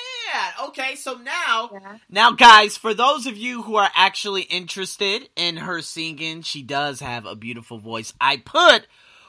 Okay, 0.68 0.96
so 0.96 1.14
now 1.14 1.70
Yeah. 1.72 1.98
Now, 2.10 2.32
guys, 2.32 2.76
for 2.76 2.94
those 2.94 3.26
of 3.26 3.38
you 3.38 3.62
who 3.62 3.78
are 3.78 3.90
actually 3.96 4.42
interested 4.44 5.30
in 5.38 5.56
her 5.58 5.82
singing, 5.82 6.42
she 6.42 6.64
does 6.64 7.00
have 7.00 7.26
a 7.26 7.36
beautiful 7.36 7.80
voice. 7.80 8.14
I 8.20 8.38
put 8.38 8.88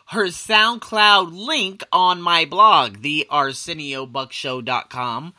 her 0.09 0.27
SoundCloud 0.27 1.31
link 1.33 1.85
on 1.93 2.21
my 2.21 2.45
blog, 2.45 3.03
the 3.03 3.29
ArsenioBuckshow.com. 3.31 5.35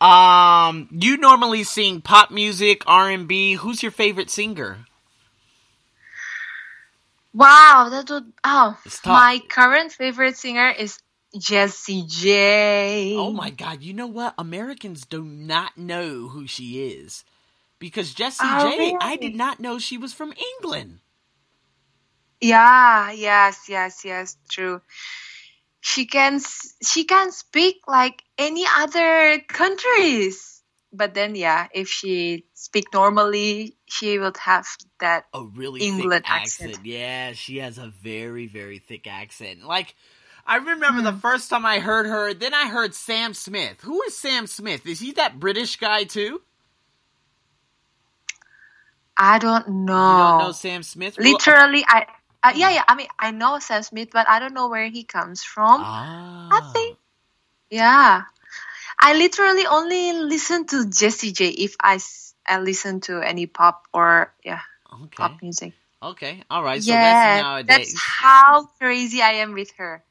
Um, 0.00 0.88
you 0.90 1.16
normally 1.16 1.62
sing 1.62 2.00
pop 2.00 2.32
music, 2.32 2.82
R&B. 2.88 3.54
Who's 3.54 3.84
your 3.84 3.92
favorite 3.92 4.30
singer? 4.30 4.78
Wow, 7.34 7.88
that 7.90 8.10
would 8.10 8.32
oh 8.44 8.78
my 9.06 9.40
current 9.48 9.92
favorite 9.92 10.36
singer 10.36 10.70
is 10.70 10.98
Jessie 11.38 12.04
J. 12.08 13.16
Oh 13.16 13.32
my 13.32 13.50
god, 13.50 13.82
you 13.82 13.94
know 13.94 14.06
what? 14.08 14.34
Americans 14.38 15.06
do 15.06 15.24
not 15.24 15.78
know 15.78 16.28
who 16.28 16.46
she 16.46 16.84
is. 16.86 17.24
Because 17.80 18.14
Jessie 18.14 18.54
Oh, 18.54 18.56
J, 18.56 18.96
I 19.00 19.16
really? 19.16 19.18
did 19.18 19.36
not 19.36 19.60
know 19.60 19.78
she 19.78 19.98
was 19.98 20.12
from 20.14 20.34
England. 20.58 21.00
Yeah, 22.40 23.12
yes, 23.12 23.66
yes, 23.68 24.04
yes, 24.04 24.36
true. 24.50 24.82
She 25.82 26.06
can 26.06 26.40
she 26.84 27.04
can 27.04 27.32
speak 27.32 27.78
like 27.88 28.22
any 28.38 28.64
other 28.78 29.40
countries. 29.48 30.62
But 30.92 31.14
then 31.14 31.36
yeah, 31.36 31.68
if 31.74 31.88
she 31.88 32.46
speak 32.54 32.86
normally, 32.94 33.76
she 33.86 34.18
would 34.18 34.38
have 34.38 34.66
that 35.00 35.26
a 35.34 35.44
really 35.44 35.84
England 35.84 36.24
thick 36.24 36.26
accent. 36.26 36.72
accent. 36.72 36.86
Yeah, 36.86 37.32
she 37.34 37.58
has 37.58 37.78
a 37.78 37.88
very, 38.02 38.46
very 38.46 38.78
thick 38.78 39.06
accent. 39.06 39.64
Like, 39.64 39.94
I 40.46 40.56
remember 40.56 41.00
Hmm. 41.00 41.04
the 41.04 41.12
first 41.12 41.50
time 41.50 41.64
I 41.66 41.78
heard 41.78 42.06
her, 42.06 42.34
then 42.34 42.54
I 42.54 42.68
heard 42.68 42.94
Sam 42.94 43.34
Smith. 43.34 43.80
Who 43.82 44.02
is 44.02 44.16
Sam 44.16 44.46
Smith? 44.46 44.86
Is 44.86 45.00
he 45.00 45.12
that 45.12 45.38
British 45.40 45.76
guy 45.76 46.04
too? 46.04 46.42
I 49.16 49.38
don't 49.38 49.68
know. 49.86 50.10
You 50.10 50.16
don't 50.16 50.38
know 50.38 50.52
Sam 50.52 50.82
Smith? 50.82 51.18
Literally, 51.18 51.84
I 51.86 52.06
uh, 52.42 52.52
yeah 52.56 52.70
yeah. 52.70 52.84
I 52.88 52.94
mean, 52.96 53.08
I 53.18 53.30
know 53.30 53.58
Sam 53.60 53.82
Smith, 53.82 54.08
but 54.12 54.28
I 54.28 54.38
don't 54.40 54.54
know 54.54 54.68
where 54.68 54.88
he 54.88 55.04
comes 55.04 55.42
from. 55.44 55.82
ah. 55.82 56.48
I 56.50 56.60
think, 56.72 56.98
yeah. 57.70 58.22
I 59.00 59.14
literally 59.14 59.66
only 59.66 60.12
listen 60.12 60.66
to 60.66 60.88
Jessie 60.88 61.32
J 61.32 61.48
if 61.48 61.76
I 61.80 61.98
listen 62.60 63.00
to 63.02 63.20
any 63.20 63.46
pop 63.46 63.84
or 63.92 64.32
yeah 64.44 64.60
Okay. 65.04 65.16
pop 65.16 65.42
music. 65.42 65.72
Okay. 66.02 66.42
All 66.50 66.62
right. 66.62 66.82
So 66.82 66.92
that's 66.92 67.24
yeah, 67.24 67.42
nowadays. 67.42 67.68
that's 67.68 67.94
how 67.98 68.64
crazy 68.78 69.22
I 69.22 69.32
am 69.44 69.52
with 69.54 69.70
her. 69.78 70.02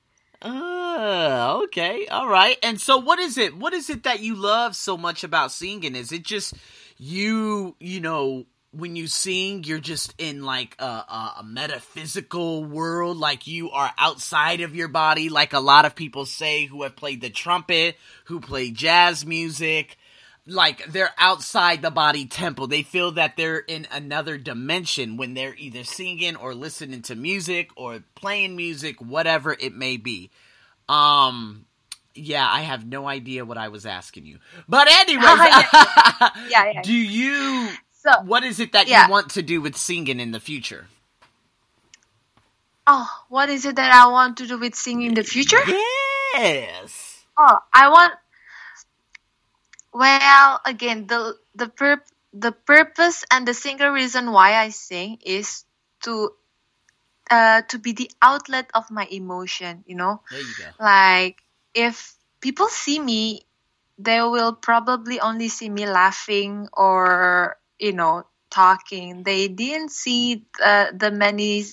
Ah, 0.42 1.58
okay, 1.64 2.08
all 2.08 2.28
right. 2.28 2.58
And 2.64 2.82
so, 2.82 2.98
what 2.98 3.20
is 3.20 3.38
it? 3.38 3.56
What 3.56 3.74
is 3.74 3.90
it 3.90 4.04
that 4.04 4.22
you 4.22 4.36
love 4.36 4.76
so 4.76 4.98
much 4.98 5.24
about 5.24 5.52
singing? 5.52 5.96
Is 5.96 6.12
it 6.12 6.24
just 6.24 6.56
you? 6.98 7.76
You 7.80 8.02
know, 8.02 8.46
when 8.72 8.96
you 8.96 9.06
sing, 9.06 9.64
you're 9.66 9.80
just 9.80 10.16
in 10.18 10.44
like 10.44 10.76
a, 10.80 10.86
a, 10.86 11.34
a 11.40 11.44
metaphysical 11.44 12.64
world, 12.64 13.18
like 13.18 13.46
you 13.46 13.70
are 13.72 13.92
outside 13.98 14.62
of 14.62 14.76
your 14.76 14.88
body, 14.88 15.30
like 15.30 15.54
a 15.54 15.60
lot 15.60 15.86
of 15.86 15.94
people 15.94 16.26
say 16.26 16.66
who 16.66 16.84
have 16.84 16.96
played 16.96 17.22
the 17.22 17.30
trumpet, 17.30 17.98
who 18.26 18.40
play 18.40 18.72
jazz 18.72 19.26
music. 19.26 19.98
Like 20.48 20.86
they're 20.92 21.12
outside 21.18 21.82
the 21.82 21.92
body 21.92 22.26
temple. 22.26 22.68
They 22.68 22.82
feel 22.84 23.12
that 23.14 23.38
they're 23.38 23.60
in 23.60 23.88
another 23.92 24.38
dimension 24.38 25.16
when 25.18 25.34
they're 25.36 25.56
either 25.56 25.84
singing 25.84 26.36
or 26.36 26.56
listening 26.56 27.04
to 27.04 27.16
music 27.16 27.70
or 27.76 28.00
playing 28.16 28.56
music, 28.56 29.00
whatever 29.00 29.54
it 29.60 29.76
may 29.76 29.98
be. 29.98 30.32
Um, 30.90 31.66
yeah, 32.16 32.48
I 32.50 32.62
have 32.62 32.86
no 32.86 33.08
idea 33.08 33.46
what 33.46 33.58
I 33.60 33.68
was 33.70 33.86
asking 33.86 34.26
you. 34.26 34.40
But 34.68 34.90
anyways, 34.92 35.24
Yeah, 36.50 36.72
yeah. 36.74 36.82
do 36.84 36.94
you 36.94 37.70
So, 37.92 38.12
what 38.26 38.44
is 38.44 38.60
it 38.60 38.72
that 38.74 38.88
Yeah. 38.88 39.06
you 39.06 39.12
want 39.12 39.30
to 39.32 39.44
do 39.44 39.62
with 39.62 39.78
singing 39.78 40.20
in 40.20 40.32
the 40.32 40.40
future? 40.40 40.88
oh, 42.88 43.08
what 43.30 43.50
is 43.50 43.66
it 43.66 43.76
that 43.76 43.94
I 43.94 44.08
want 44.12 44.38
to 44.38 44.48
do 44.48 44.58
with 44.58 44.76
singing 44.76 45.08
in 45.10 45.14
the 45.14 45.24
future? 45.24 45.60
Yes. 46.34 47.24
Oh, 47.38 47.58
I 47.74 47.90
want. 47.90 48.14
Well, 49.94 50.62
again, 50.66 51.08
the 51.08 51.38
the 51.56 51.68
purp 51.68 52.06
the 52.34 52.52
purpose 52.52 53.24
and 53.32 53.48
the 53.48 53.54
single 53.54 53.90
reason 53.90 54.32
why 54.32 54.56
I 54.56 54.70
sing 54.70 55.20
is 55.24 55.66
to 56.04 56.34
uh 57.30 57.62
to 57.70 57.80
be 57.80 57.94
the 57.94 58.12
outlet 58.22 58.70
of 58.74 58.92
my 58.92 59.06
emotion. 59.12 59.84
You 59.88 59.96
know, 59.96 60.22
you 60.32 60.54
like 60.80 61.44
if 61.74 62.16
people 62.42 62.68
see 62.68 63.00
me, 63.00 63.46
they 63.98 64.22
will 64.22 64.54
probably 64.54 65.20
only 65.20 65.50
see 65.50 65.70
me 65.70 65.86
laughing 65.88 66.68
or 66.74 67.58
you 67.80 67.94
know 67.94 68.26
talking. 68.50 69.24
They 69.24 69.48
didn't 69.48 69.92
see 69.92 70.46
uh, 70.64 70.92
the 70.94 71.12
many 71.12 71.64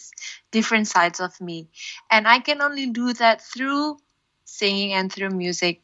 different 0.51 0.89
sides 0.89 1.21
of 1.21 1.41
me, 1.41 1.69
and 2.11 2.27
I 2.29 2.41
can 2.41 2.63
only 2.63 2.87
do 2.89 3.13
that 3.15 3.43
through 3.43 3.99
singing 4.45 4.93
and 4.93 5.13
through 5.13 5.31
music. 5.31 5.83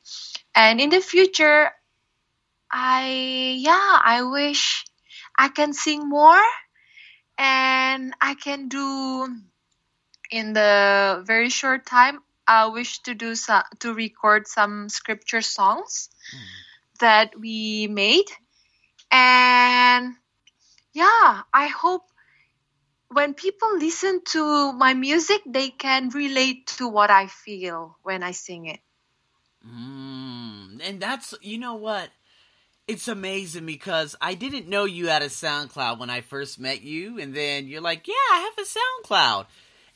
And 0.55 0.81
in 0.81 0.91
the 0.91 1.01
future, 1.01 1.73
I 2.77 3.55
yeah, 3.61 4.01
I 4.03 4.23
wish 4.23 4.85
I 5.39 5.47
can 5.47 5.73
sing 5.73 6.09
more 6.09 6.43
and 7.39 8.13
I 8.21 8.35
can 8.35 8.67
do 8.67 9.29
in 10.29 10.55
the 10.55 11.23
very 11.25 11.51
short 11.51 11.87
time 11.87 12.19
I 12.49 12.67
wish 12.67 12.99
to 13.03 13.15
do 13.15 13.37
some, 13.37 13.63
to 13.79 13.95
record 13.95 14.49
some 14.49 14.89
scripture 14.89 15.41
songs 15.41 16.11
that 16.99 17.39
we 17.39 17.87
made 17.87 18.27
and 19.09 20.15
yeah, 20.93 21.43
I 21.55 21.69
hope 21.69 22.03
when 23.07 23.35
people 23.35 23.79
listen 23.79 24.23
to 24.35 24.73
my 24.73 24.95
music 24.95 25.43
they 25.47 25.71
can 25.71 26.09
relate 26.09 26.67
to 26.79 26.89
what 26.89 27.11
I 27.11 27.29
feel 27.29 27.97
when 28.03 28.25
I 28.25 28.33
sing 28.33 28.67
it. 28.67 28.81
Mm, 29.65 30.81
and 30.83 30.99
that's 30.99 31.35
you 31.41 31.59
know 31.59 31.75
what? 31.75 32.11
It's 32.87 33.09
amazing 33.09 33.65
because 33.65 34.15
I 34.21 34.35
didn't 34.35 34.69
know 34.69 34.85
you 34.85 35.09
had 35.09 35.23
a 35.23 35.29
SoundCloud 35.29 35.99
when 35.99 36.11
I 36.11 36.21
first 36.21 36.61
met 36.61 36.83
you, 36.83 37.19
and 37.19 37.35
then 37.35 37.67
you're 37.67 37.81
like, 37.81 38.07
"Yeah, 38.07 38.13
I 38.31 38.41
have 38.41 38.67
a 38.67 38.69
SoundCloud." 38.69 39.47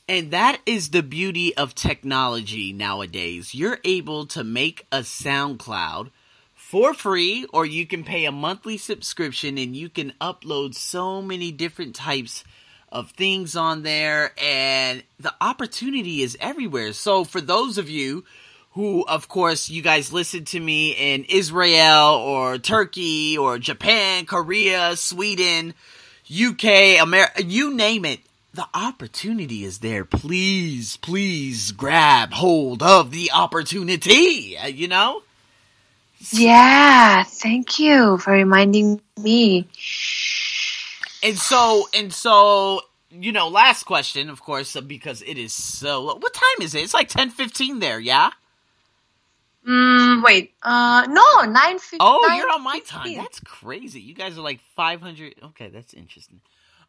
And 0.09 0.31
that 0.31 0.63
is 0.65 0.89
the 0.89 1.03
beauty 1.03 1.55
of 1.55 1.75
technology 1.75 2.73
nowadays. 2.73 3.55
You're 3.55 3.79
able 3.85 4.25
to 4.29 4.43
make 4.43 4.87
a 4.91 5.01
SoundCloud 5.01 6.11
for 6.55 6.95
free, 6.95 7.45
or 7.53 7.67
you 7.67 7.87
can 7.87 8.05
pay 8.05 8.25
a 8.25 8.33
monthly 8.33 8.79
subscription 8.79 9.59
and 9.59 9.77
you 9.77 9.91
can 9.91 10.15
upload 10.19 10.75
so 10.75 11.21
many 11.21 11.53
different 11.53 11.95
types 11.95 12.43
of 12.91 13.11
things 13.11 13.55
on 13.55 13.83
there, 13.83 14.33
and 14.43 15.03
the 15.21 15.35
opportunity 15.43 16.23
is 16.23 16.39
everywhere. 16.41 16.95
So, 16.95 17.25
for 17.25 17.43
those 17.43 17.77
of 17.77 17.91
you 17.91 18.25
who, 18.79 19.05
of 19.09 19.27
course, 19.27 19.69
you 19.69 19.83
guys 19.83 20.13
listen 20.13 20.45
to 20.45 20.61
me 20.61 20.93
in 20.93 21.25
Israel 21.25 22.15
or 22.15 22.59
Turkey 22.59 23.37
or 23.37 23.59
Japan, 23.59 24.25
Korea, 24.25 24.95
Sweden, 24.95 25.75
UK, 26.33 27.03
America, 27.03 27.43
you 27.43 27.75
name 27.75 28.05
it. 28.05 28.21
The 28.55 28.69
opportunity 28.73 29.65
is 29.65 29.79
there. 29.79 30.05
Please, 30.05 30.97
please 30.99 31.73
grab 31.73 32.33
hold 32.33 32.81
of 32.81 33.11
the 33.11 33.33
opportunity. 33.33 34.57
uh, 34.57 34.69
You 34.69 34.87
know? 34.87 35.23
Yeah, 36.31 37.25
thank 37.25 37.81
you 37.81 38.19
for 38.19 38.33
reminding 38.33 39.01
me. 39.21 39.67
And 41.25 41.37
so, 41.37 41.89
and 41.93 42.13
so, 42.15 42.83
you 43.11 43.33
know, 43.33 43.49
last 43.49 43.87
question, 43.87 44.31
of 44.31 44.41
course, 44.41 44.77
uh, 44.77 44.83
because 44.83 45.21
it 45.23 45.37
is 45.37 45.53
so. 45.53 46.15
What 46.15 46.33
time 46.33 46.63
is 46.63 46.77
it? 46.77 46.85
It's 46.85 46.95
like 46.95 47.09
ten 47.09 47.31
fifteen 47.31 47.81
there, 47.81 47.99
yeah. 47.99 48.31
Mm, 49.69 50.25
wait, 50.25 50.55
uh, 50.63 51.07
no, 51.11 51.43
nine 51.43 51.79
fifty. 51.79 51.99
Oh, 52.01 52.35
you're 52.35 52.51
on 52.51 52.65
my 52.65 52.81
time. 52.87 53.15
That's 53.17 53.41
crazy. 53.41 54.01
You 54.01 54.15
guys 54.15 54.39
are 54.39 54.43
like 54.43 54.61
500. 54.77 55.35
Okay, 55.45 55.69
that's 55.69 55.93
interesting. 55.93 56.41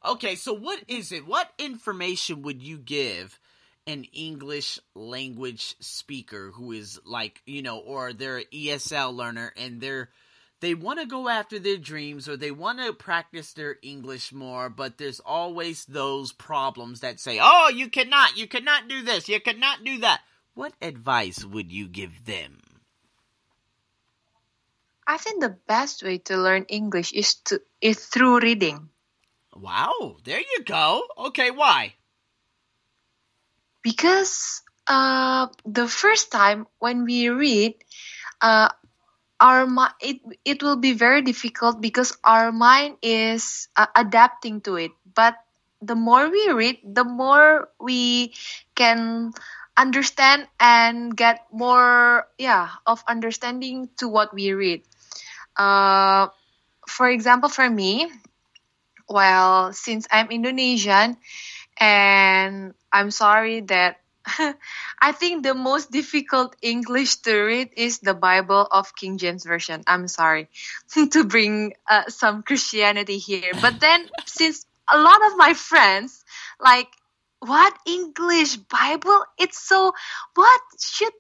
Okay, 0.06 0.36
so 0.36 0.54
what 0.54 0.80
is 0.88 1.12
it? 1.12 1.28
What 1.28 1.52
information 1.58 2.42
would 2.44 2.62
you 2.62 2.78
give 2.78 3.38
an 3.86 4.06
English 4.14 4.80
language 4.96 5.76
speaker 5.82 6.52
who 6.54 6.72
is 6.72 7.00
like, 7.06 7.42
you 7.46 7.62
know, 7.62 7.80
or 7.80 8.14
they're 8.14 8.38
an 8.38 8.46
ESL 8.54 9.14
learner 9.14 9.52
and 9.58 9.82
they're 9.82 10.10
they 10.62 10.74
want 10.74 11.00
to 11.00 11.06
go 11.06 11.30
after 11.30 11.58
their 11.60 11.78
dreams 11.78 12.28
or 12.28 12.38
they 12.38 12.52
want 12.52 12.80
to 12.80 12.94
practice 12.94 13.54
their 13.54 13.78
English 13.82 14.32
more, 14.34 14.70
but 14.70 14.98
there's 14.98 15.20
always 15.22 15.86
those 15.86 16.32
problems 16.34 17.00
that 17.00 17.20
say, 17.20 17.40
"Oh, 17.42 17.70
you 17.74 17.90
cannot, 17.90 18.38
you 18.38 18.48
cannot 18.48 18.88
do 18.88 19.02
this, 19.02 19.28
you 19.28 19.40
cannot 19.42 19.84
do 19.84 20.00
that." 20.00 20.22
What 20.54 20.74
advice 20.82 21.46
would 21.46 21.72
you 21.72 21.88
give 21.88 22.26
them? 22.26 22.60
I 25.10 25.18
think 25.18 25.42
the 25.42 25.58
best 25.68 26.04
way 26.04 26.20
to 26.30 26.38
learn 26.38 26.64
English 26.70 27.12
is 27.12 27.36
to 27.52 27.62
is 27.82 28.06
through 28.06 28.40
reading 28.40 28.90
Wow, 29.56 30.18
there 30.24 30.40
you 30.40 30.64
go. 30.64 31.04
Okay, 31.18 31.52
why? 31.52 31.96
because 33.84 34.62
uh, 34.88 35.48
the 35.66 35.88
first 35.88 36.32
time 36.32 36.68
when 36.80 37.04
we 37.04 37.30
read, 37.30 37.76
uh, 38.42 38.70
our 39.40 39.66
mi- 39.68 39.96
it 40.02 40.18
it 40.46 40.64
will 40.64 40.76
be 40.78 40.94
very 40.94 41.22
difficult 41.22 41.82
because 41.82 42.18
our 42.24 42.52
mind 42.52 42.98
is 43.02 43.68
uh, 43.76 43.88
adapting 43.96 44.62
to 44.62 44.76
it. 44.76 44.92
But 45.16 45.36
the 45.82 45.96
more 45.96 46.30
we 46.30 46.52
read, 46.52 46.80
the 46.84 47.06
more 47.06 47.70
we 47.80 48.34
can 48.76 49.34
understand 49.80 50.48
and 50.60 51.16
get 51.16 51.48
more 51.52 52.28
yeah 52.38 52.68
of 52.86 53.04
understanding 53.08 53.90
to 53.98 54.08
what 54.08 54.34
we 54.34 54.52
read. 54.52 54.84
Uh, 55.56 56.28
for 56.88 57.08
example, 57.08 57.48
for 57.48 57.70
me, 57.70 58.12
well, 59.08 59.72
since 59.72 60.08
I'm 60.12 60.30
Indonesian, 60.32 61.18
and 61.80 62.74
I'm 62.92 63.12
sorry 63.12 63.62
that 63.72 63.98
I 65.02 65.12
think 65.14 65.44
the 65.44 65.54
most 65.54 65.92
difficult 65.92 66.56
English 66.62 67.24
to 67.24 67.34
read 67.34 67.70
is 67.78 68.00
the 68.00 68.14
Bible 68.14 68.68
of 68.70 68.96
King 68.96 69.18
James 69.18 69.46
Version. 69.46 69.82
I'm 69.88 70.08
sorry 70.08 70.50
to 70.94 71.24
bring 71.24 71.74
uh, 71.90 72.10
some 72.10 72.44
Christianity 72.44 73.18
here, 73.18 73.52
but 73.62 73.80
then 73.80 74.10
since 74.26 74.66
a 74.88 74.98
lot 74.98 75.22
of 75.32 75.38
my 75.38 75.54
friends 75.54 76.24
like 76.60 76.90
what 77.40 77.74
English 77.86 78.58
Bible? 78.58 79.24
It's 79.38 79.60
so 79.60 79.94
what 80.36 80.62
should 80.80 81.14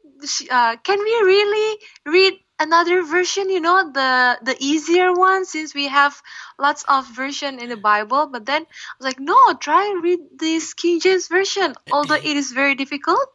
uh, 0.51 0.75
can 0.83 0.99
we 0.99 1.13
really 1.23 1.79
read 2.05 2.33
another 2.59 3.03
version? 3.03 3.49
You 3.49 3.61
know 3.61 3.91
the 3.91 4.39
the 4.43 4.55
easier 4.59 5.13
one 5.13 5.45
since 5.45 5.73
we 5.73 5.87
have 5.87 6.21
lots 6.59 6.83
of 6.87 7.07
version 7.07 7.59
in 7.59 7.69
the 7.69 7.77
Bible. 7.77 8.27
But 8.27 8.45
then 8.45 8.63
I 8.63 8.93
was 8.99 9.05
like, 9.05 9.19
no, 9.19 9.53
try 9.53 9.87
and 9.87 10.03
read 10.03 10.19
this 10.37 10.73
King 10.73 10.99
James 10.99 11.27
version, 11.27 11.73
although 11.91 12.19
it 12.19 12.35
is 12.35 12.51
very 12.51 12.75
difficult. 12.75 13.25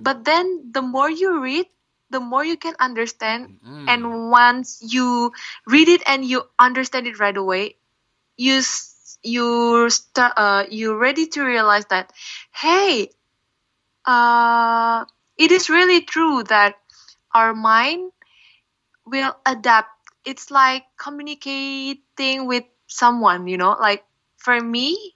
But 0.00 0.24
then 0.24 0.72
the 0.72 0.82
more 0.82 1.10
you 1.10 1.40
read, 1.40 1.66
the 2.10 2.20
more 2.20 2.44
you 2.44 2.56
can 2.56 2.74
understand. 2.80 3.60
Mm. 3.66 3.88
And 3.88 4.30
once 4.30 4.80
you 4.80 5.32
read 5.66 5.88
it 5.88 6.02
and 6.06 6.24
you 6.24 6.42
understand 6.58 7.06
it 7.06 7.18
right 7.18 7.36
away, 7.36 7.76
you 8.36 8.62
you 9.24 9.88
start 9.90 10.32
uh, 10.36 10.64
you're 10.70 10.98
ready 10.98 11.26
to 11.26 11.42
realize 11.42 11.86
that 11.86 12.12
hey 12.52 13.08
uh, 14.04 15.04
it 15.38 15.50
is 15.50 15.70
really 15.70 16.02
true 16.02 16.42
that 16.44 16.76
our 17.34 17.54
mind 17.54 18.12
will 19.06 19.34
adapt. 19.46 19.90
It's 20.24 20.50
like 20.50 20.84
communicating 20.96 22.46
with 22.46 22.64
someone 22.86 23.46
you 23.46 23.56
know? 23.56 23.76
Like 23.78 24.04
for 24.36 24.60
me 24.60 25.14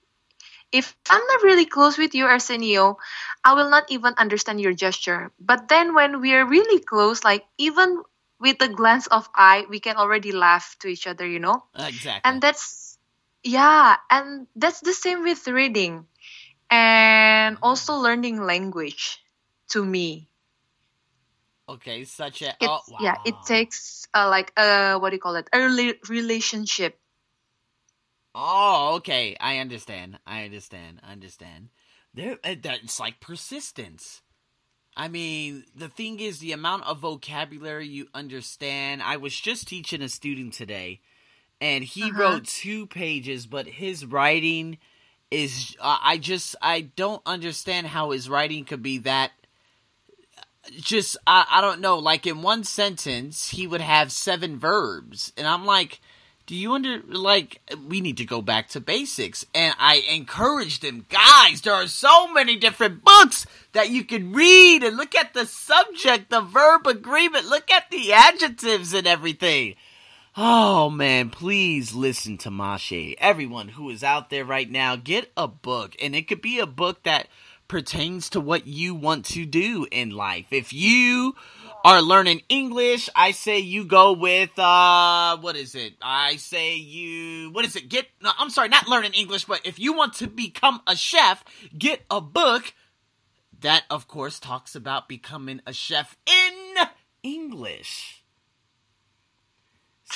if 0.73 0.95
i'm 1.09 1.25
not 1.27 1.43
really 1.43 1.65
close 1.65 1.97
with 1.97 2.15
you 2.15 2.27
arsenio 2.27 2.99
i 3.45 3.55
will 3.55 3.71
not 3.71 3.85
even 3.91 4.15
understand 4.19 4.61
your 4.61 4.73
gesture. 4.73 5.33
But 5.41 5.69
then 5.69 5.95
when 5.95 6.21
we're 6.21 6.47
really 6.47 6.81
close 6.81 7.25
like 7.25 7.45
even 7.57 8.03
with 8.41 8.61
a 8.61 8.69
glance 8.69 9.07
of 9.07 9.29
eye 9.35 9.67
we 9.69 9.81
can 9.81 9.97
already 9.97 10.33
laugh 10.33 10.77
to 10.81 10.89
each 10.89 11.07
other 11.07 11.27
you 11.27 11.41
know? 11.41 11.65
Exactly. 11.75 12.21
and 12.25 12.41
that's 12.43 12.88
yeah 13.49 13.97
and 14.11 14.47
that's 14.57 14.81
the 14.81 14.93
same 14.93 15.23
with 15.23 15.47
reading 15.49 16.05
and 16.71 17.57
also 17.63 17.97
learning 17.97 18.43
language 18.43 19.25
to 19.69 19.85
me 19.85 20.29
okay, 21.69 22.05
such 22.05 22.43
a 22.43 22.55
oh, 22.61 22.81
yeah 23.01 23.17
it 23.25 23.35
takes 23.47 24.07
uh, 24.13 24.29
like 24.29 24.53
uh 24.57 24.99
what 24.99 25.11
do 25.11 25.17
you 25.17 25.21
call 25.21 25.37
it 25.37 25.49
early 25.53 25.95
relationship 26.09 26.99
Oh, 28.41 28.95
okay. 28.97 29.37
I 29.41 29.59
understand. 29.59 30.21
I 30.25 30.45
understand. 30.45 31.01
I 31.03 31.11
understand. 31.11 31.71
There, 32.15 32.39
uh, 32.45 32.55
that 32.63 32.85
it's 32.85 33.01
like 33.01 33.19
persistence. 33.19 34.23
I 34.97 35.09
mean, 35.09 35.65
the 35.75 35.89
thing 35.89 36.21
is, 36.21 36.39
the 36.39 36.53
amount 36.53 36.85
of 36.85 37.01
vocabulary 37.01 37.89
you 37.89 38.07
understand. 38.15 39.03
I 39.03 39.17
was 39.17 39.35
just 39.35 39.67
teaching 39.67 40.03
a 40.03 40.09
student 40.09 40.53
today, 40.53 41.01
and 41.61 41.83
he 41.85 42.05
Uh-huh. 42.05 42.19
wrote 42.21 42.45
two 42.47 42.87
pages, 42.87 43.47
but 43.47 43.67
his 43.67 44.05
writing 44.07 44.79
is. 45.31 45.77
I 45.81 46.19
just, 46.19 46.57
I 46.63 46.83
don't 46.83 47.23
understand 47.27 47.87
how 47.89 48.11
his 48.13 48.29
writing 48.31 48.65
could 48.65 48.83
be 48.83 48.99
that. 48.99 49.33
Just, 50.81 51.17
I, 51.27 51.47
I 51.51 51.61
don't 51.63 51.81
know. 51.81 51.99
Like 51.99 52.27
in 52.27 52.43
one 52.43 52.63
sentence, 52.65 53.51
he 53.51 53.67
would 53.67 53.81
have 53.81 54.13
seven 54.13 54.59
verbs, 54.59 55.33
and 55.37 55.47
I'm 55.47 55.65
like, 55.65 56.01
do 56.47 56.55
you 56.55 56.73
under 56.75 57.01
like 57.07 57.61
we 57.87 58.01
need 58.01 58.17
to 58.19 58.25
go 58.25 58.41
back 58.41 58.71
to 58.71 58.81
basics 58.81 59.45
and 59.55 59.75
i 59.79 59.97
encouraged 60.11 60.83
him 60.83 61.05
guys 61.11 61.61
there 61.61 61.75
are 61.75 61.87
so 61.87 62.33
many 62.33 62.57
different 62.57 63.05
books 63.05 63.45
that 63.73 63.91
you 63.91 64.03
can 64.03 64.33
read 64.33 64.83
and 64.83 64.97
look 64.97 65.15
at 65.15 65.35
the 65.35 65.45
subject 65.45 66.31
the 66.31 66.41
verb 66.41 66.87
agreement 66.87 67.45
look 67.45 67.71
at 67.71 67.91
the 67.91 68.15
adjectives 68.15 68.95
and 68.95 69.07
everything 69.07 69.75
oh 70.41 70.89
man 70.89 71.31
please 71.31 71.95
listen 71.95 72.39
to 72.39 72.49
mashye 72.49 73.17
everyone 73.19 73.67
who 73.67 73.91
is 73.91 74.05
out 74.05 74.31
there 74.31 74.45
right 74.45 74.71
now 74.71 74.95
get 74.95 75.29
a 75.37 75.49
book 75.49 75.97
and 76.01 76.15
it 76.15 76.29
could 76.29 76.41
be 76.41 76.61
a 76.61 76.67
book 76.67 77.03
that 77.03 77.27
pertains 77.67 78.31
to 78.31 78.41
what 78.41 78.65
you 78.65 78.95
want 78.95 79.25
to 79.25 79.45
do 79.45 79.85
in 79.91 80.11
life 80.11 80.47
if 80.53 80.73
you 80.73 81.35
are 81.85 82.03
learning 82.03 82.43
English, 82.49 83.09
I 83.15 83.31
say 83.31 83.61
you 83.61 83.85
go 83.85 84.13
with 84.13 84.59
uh 84.59 85.37
what 85.39 85.57
is 85.57 85.75
it? 85.75 85.95
I 86.03 86.37
say 86.37 86.77
you 86.77 87.51
what 87.53 87.65
is 87.65 87.77
it? 87.77 87.89
Get 87.89 88.07
no, 88.21 88.31
I'm 88.39 88.51
sorry, 88.51 88.69
not 88.69 88.89
learning 88.89 89.13
English, 89.13 89.45
but 89.45 89.61
if 89.65 89.79
you 89.79 89.93
want 89.93 90.15
to 90.15 90.27
become 90.27 90.81
a 90.87 90.97
chef, 90.97 91.45
get 91.77 92.03
a 92.11 92.21
book 92.21 92.75
that 93.61 93.85
of 93.91 94.09
course 94.09 94.39
talks 94.39 94.75
about 94.75 95.09
becoming 95.09 95.61
a 95.67 95.73
chef 95.73 96.17
in 96.27 96.77
English. 97.23 98.18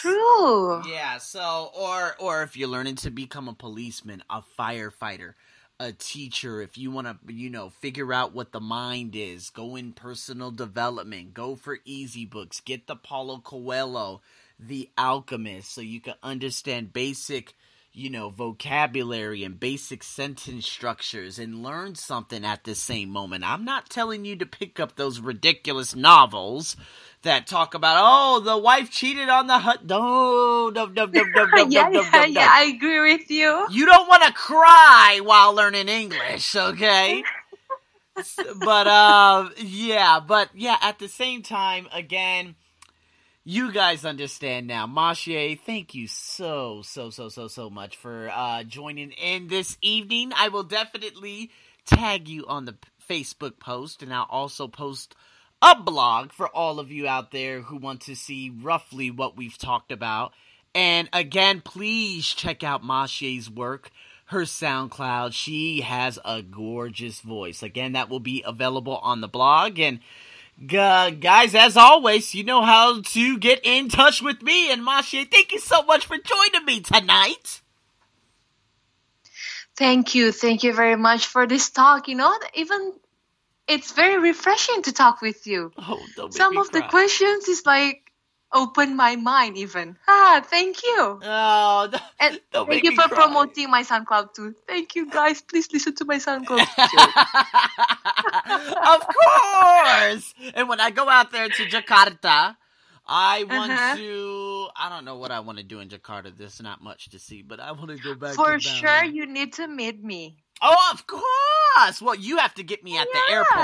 True. 0.03 0.83
Yeah, 0.87 1.19
so 1.19 1.71
or 1.75 2.15
or 2.19 2.43
if 2.43 2.57
you're 2.57 2.69
learning 2.69 2.97
to 2.97 3.11
become 3.11 3.49
a 3.49 3.55
policeman, 3.55 4.23
a 4.29 4.43
firefighter, 4.59 5.35
a 5.79 5.93
teacher, 5.93 6.61
if 6.61 6.77
you 6.79 6.91
want 6.91 7.07
to, 7.07 7.33
you 7.33 7.51
know, 7.51 7.71
figure 7.71 8.13
out 8.13 8.35
what 8.35 8.53
the 8.53 8.61
mind 8.61 9.15
is, 9.17 9.51
go 9.51 9.77
in 9.77 9.93
personal 9.93 10.51
development, 10.51 11.35
go 11.35 11.57
for 11.57 11.79
easy 11.85 12.25
books, 12.25 12.61
get 12.61 12.87
the 12.87 12.97
Paulo 12.97 13.39
Coelho, 13.39 14.21
The 14.59 14.91
Alchemist, 14.97 15.73
so 15.73 15.81
you 15.81 16.01
can 16.01 16.15
understand 16.23 16.93
basic, 16.93 17.55
you 17.95 18.09
know, 18.09 18.31
vocabulary 18.31 19.45
and 19.45 19.61
basic 19.61 20.03
sentence 20.03 20.67
structures 20.67 21.39
and 21.39 21.63
learn 21.63 21.95
something 21.95 22.45
at 22.45 22.65
the 22.65 22.75
same 22.75 23.11
moment. 23.11 23.45
I'm 23.45 23.65
not 23.65 23.91
telling 23.91 24.25
you 24.25 24.35
to 24.37 24.47
pick 24.47 24.81
up 24.81 24.97
those 24.97 25.21
ridiculous 25.21 25.95
novels 25.95 26.77
that 27.23 27.47
talk 27.47 27.75
about, 27.75 27.99
oh, 28.01 28.41
the 28.41 28.57
wife 28.57 28.91
cheated 28.91 29.29
on 29.29 29.47
the 29.47 29.59
hut. 29.59 29.85
No, 29.85 30.71
no, 30.71 30.87
no, 30.87 31.05
no, 31.05 31.23
no, 31.23 31.45
no, 31.45 31.67
yeah 31.69 31.89
no, 31.89 32.01
no, 32.01 32.03
yeah 32.03 32.11
no, 32.13 32.25
yeah 32.25 32.49
i 32.51 32.65
agree 32.65 33.13
with 33.15 33.31
you 33.31 33.67
you 33.71 33.85
don't 33.87 34.09
want 34.09 34.23
to 34.25 34.33
cry 34.33 35.21
while 35.23 35.55
learning 35.55 35.89
English, 35.89 36.57
okay? 36.57 37.23
But 38.61 38.87
uh 38.87 39.49
yeah, 39.57 40.21
but 40.21 40.51
yeah, 40.55 40.77
at 40.83 40.99
the 40.99 41.09
same 41.09 41.43
time, 41.43 41.89
again, 41.93 42.57
you 43.45 43.73
guys 43.73 44.05
understand 44.05 44.67
now. 44.67 44.87
Mashye, 44.87 45.59
thank 45.59 45.95
you 45.95 46.07
so, 46.07 46.83
so, 46.85 47.11
so, 47.11 47.29
so, 47.29 47.49
so 47.49 47.69
much 47.71 47.97
for 47.97 48.31
uh 48.33 48.63
joining 48.63 49.11
in 49.13 49.49
this 49.49 49.77
evening. 49.83 50.33
I 50.37 50.49
will 50.49 50.63
definitely 50.63 51.51
tag 51.85 52.29
you 52.29 52.47
on 52.47 52.67
the 52.67 52.77
Facebook 53.09 53.59
post 53.59 54.03
and 54.03 54.15
I'll 54.15 54.29
also 54.31 54.69
post 54.69 55.17
a 55.61 55.81
blog 55.81 56.33
for 56.33 56.49
all 56.49 56.79
of 56.79 56.91
you 56.91 57.09
out 57.09 57.31
there 57.31 57.63
who 57.63 57.77
want 57.77 58.03
to 58.03 58.15
see 58.15 58.51
roughly 58.51 59.11
what 59.11 59.37
we've 59.37 59.59
talked 59.59 59.93
about. 59.93 60.33
And 60.75 61.09
again, 61.13 61.61
please 61.61 62.27
check 62.27 62.63
out 62.63 62.83
Mashye's 62.83 63.51
work, 63.51 63.91
her 64.27 64.43
SoundCloud. 64.43 65.33
She 65.33 65.83
has 65.83 66.19
a 66.25 66.43
gorgeous 66.43 67.21
voice. 67.21 67.63
Again, 67.63 67.93
that 67.93 68.09
will 68.09 68.21
be 68.21 68.43
available 68.47 68.99
on 68.99 69.21
the 69.21 69.29
blog. 69.29 69.79
And 69.79 70.01
gu- 70.59 71.17
guys, 71.17 71.55
as 71.55 71.77
always, 71.77 72.35
you 72.35 72.45
know 72.45 72.63
how 72.63 73.01
to 73.01 73.39
get 73.39 73.61
in 73.65 73.89
touch 73.89 74.23
with 74.23 74.43
me. 74.43 74.71
And 74.71 74.87
Mashye, 74.87 75.31
thank 75.31 75.53
you 75.53 75.61
so 75.61 75.83
much 75.83 76.07
for 76.07 76.17
joining 76.17 76.65
me 76.67 76.81
tonight. 76.81 77.61
Thank 79.77 80.15
you. 80.15 80.33
Thank 80.33 80.63
you 80.63 80.73
very 80.73 80.97
much 80.97 81.27
for 81.27 81.47
this 81.47 81.71
talk. 81.71 82.09
You 82.09 82.17
know, 82.17 82.33
even 82.55 82.93
it's 83.67 83.93
very 83.93 84.19
refreshing 84.21 84.83
to 84.83 84.93
talk 84.93 85.23
with 85.23 85.47
you. 85.47 85.73
Oh, 85.79 86.01
Some 86.31 86.55
me 86.55 86.61
of 86.61 86.71
the 86.71 86.83
questions 86.83 87.49
is 87.49 87.65
like 87.65 88.02
open 88.53 88.95
my 88.97 89.17
mind 89.17 89.57
even. 89.57 89.97
Ah, 90.09 90.43
thank 90.45 90.83
you. 90.83 91.19
Oh, 91.23 91.89
don't- 91.91 92.03
And 92.21 92.41
Don't 92.53 92.69
thank 92.69 92.85
you 92.85 92.93
for 92.95 93.09
cry. 93.09 93.25
promoting 93.25 93.71
my 93.71 93.83
SoundCloud 93.83 94.35
too. 94.35 94.55
Thank 94.69 94.95
you 94.95 95.11
guys. 95.11 95.41
Please 95.43 95.69
listen 95.73 95.95
to 95.97 96.05
my 96.05 96.17
SoundCloud. 96.17 96.63
too. 96.63 96.99
of 98.95 99.01
course. 99.07 100.35
And 100.55 100.69
when 100.69 100.81
I 100.81 100.91
go 100.91 101.09
out 101.09 101.33
there 101.33 101.49
to 101.49 101.63
Jakarta, 101.67 102.57
I 103.07 103.45
want 103.45 103.73
Uh-huh. 103.73 103.97
to. 103.97 104.69
I 104.77 104.89
don't 104.89 105.05
know 105.05 105.17
what 105.19 105.31
I 105.33 105.41
want 105.41 105.59
to 105.59 105.65
do 105.65 105.81
in 105.81 105.89
Jakarta. 105.89 106.31
There's 106.37 106.63
not 106.63 106.83
much 106.83 107.11
to 107.11 107.19
see, 107.19 107.43
but 107.43 107.59
I 107.59 107.73
want 107.73 107.91
to 107.91 107.97
go 107.99 108.15
back. 108.15 108.35
for 108.35 108.59
sure, 108.61 109.05
you 109.05 109.27
need 109.27 109.53
to 109.55 109.67
meet 109.67 110.03
me. 110.03 110.37
Oh, 110.63 110.91
of 110.93 111.07
course. 111.09 112.01
Well, 112.01 112.15
you 112.15 112.39
have 112.39 112.55
to 112.55 112.63
get 112.63 112.85
me 112.85 112.97
at 112.97 113.09
the 113.13 113.23
airport. 113.35 113.59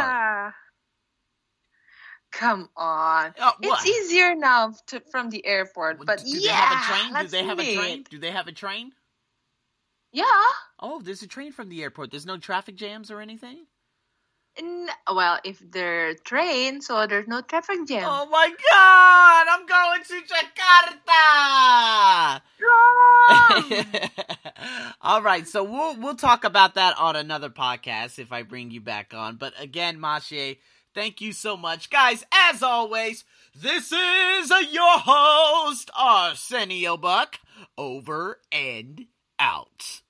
Come 2.30 2.68
on. 2.76 3.34
Uh, 3.38 3.52
what? 3.60 3.80
It's 3.80 3.86
easier 3.86 4.34
now 4.34 4.74
to, 4.88 5.00
from 5.10 5.30
the 5.30 5.44
airport, 5.46 6.04
but 6.04 6.22
do 6.24 6.30
yeah, 6.30 6.50
they 6.50 6.52
have 6.52 6.78
a 6.78 6.84
train? 6.84 7.24
Do 7.24 7.28
they 7.28 7.44
have 7.44 7.58
a 7.58 7.74
train? 7.74 8.04
Do 8.10 8.18
they 8.18 8.30
have 8.30 8.48
a 8.48 8.52
train? 8.52 8.92
Yeah. 10.12 10.24
Oh, 10.80 11.00
there's 11.02 11.22
a 11.22 11.26
train 11.26 11.52
from 11.52 11.68
the 11.68 11.82
airport. 11.82 12.10
There's 12.10 12.24
no 12.26 12.38
traffic 12.38 12.76
jams 12.76 13.10
or 13.10 13.20
anything. 13.20 13.66
Well, 15.12 15.38
if 15.44 15.62
they're 15.70 16.14
train, 16.14 16.80
so 16.80 17.06
there's 17.06 17.28
no 17.28 17.42
traffic 17.42 17.86
jam. 17.86 18.02
Oh 18.04 18.26
my 18.26 18.48
God! 18.70 19.46
I'm 19.48 19.64
going 19.66 20.02
to 20.02 20.20
Jakarta. 20.34 22.40
All 25.00 25.22
right, 25.22 25.46
so 25.46 25.62
we'll 25.62 25.94
we'll 25.96 26.16
talk 26.16 26.42
about 26.42 26.74
that 26.74 26.98
on 26.98 27.14
another 27.14 27.50
podcast 27.50 28.18
if 28.18 28.32
I 28.32 28.42
bring 28.42 28.72
you 28.72 28.80
back 28.80 29.14
on. 29.14 29.36
But 29.36 29.52
again, 29.60 29.98
Mashye, 29.98 30.58
thank 30.98 31.20
you 31.20 31.32
so 31.32 31.56
much, 31.56 31.90
guys. 31.90 32.24
As 32.50 32.60
always, 32.60 33.24
this 33.54 33.92
is 33.92 34.50
your 34.72 34.98
host 34.98 35.92
Arsenio 35.96 36.96
Buck. 36.96 37.38
Over 37.76 38.40
and 38.50 39.06
out. 39.38 40.02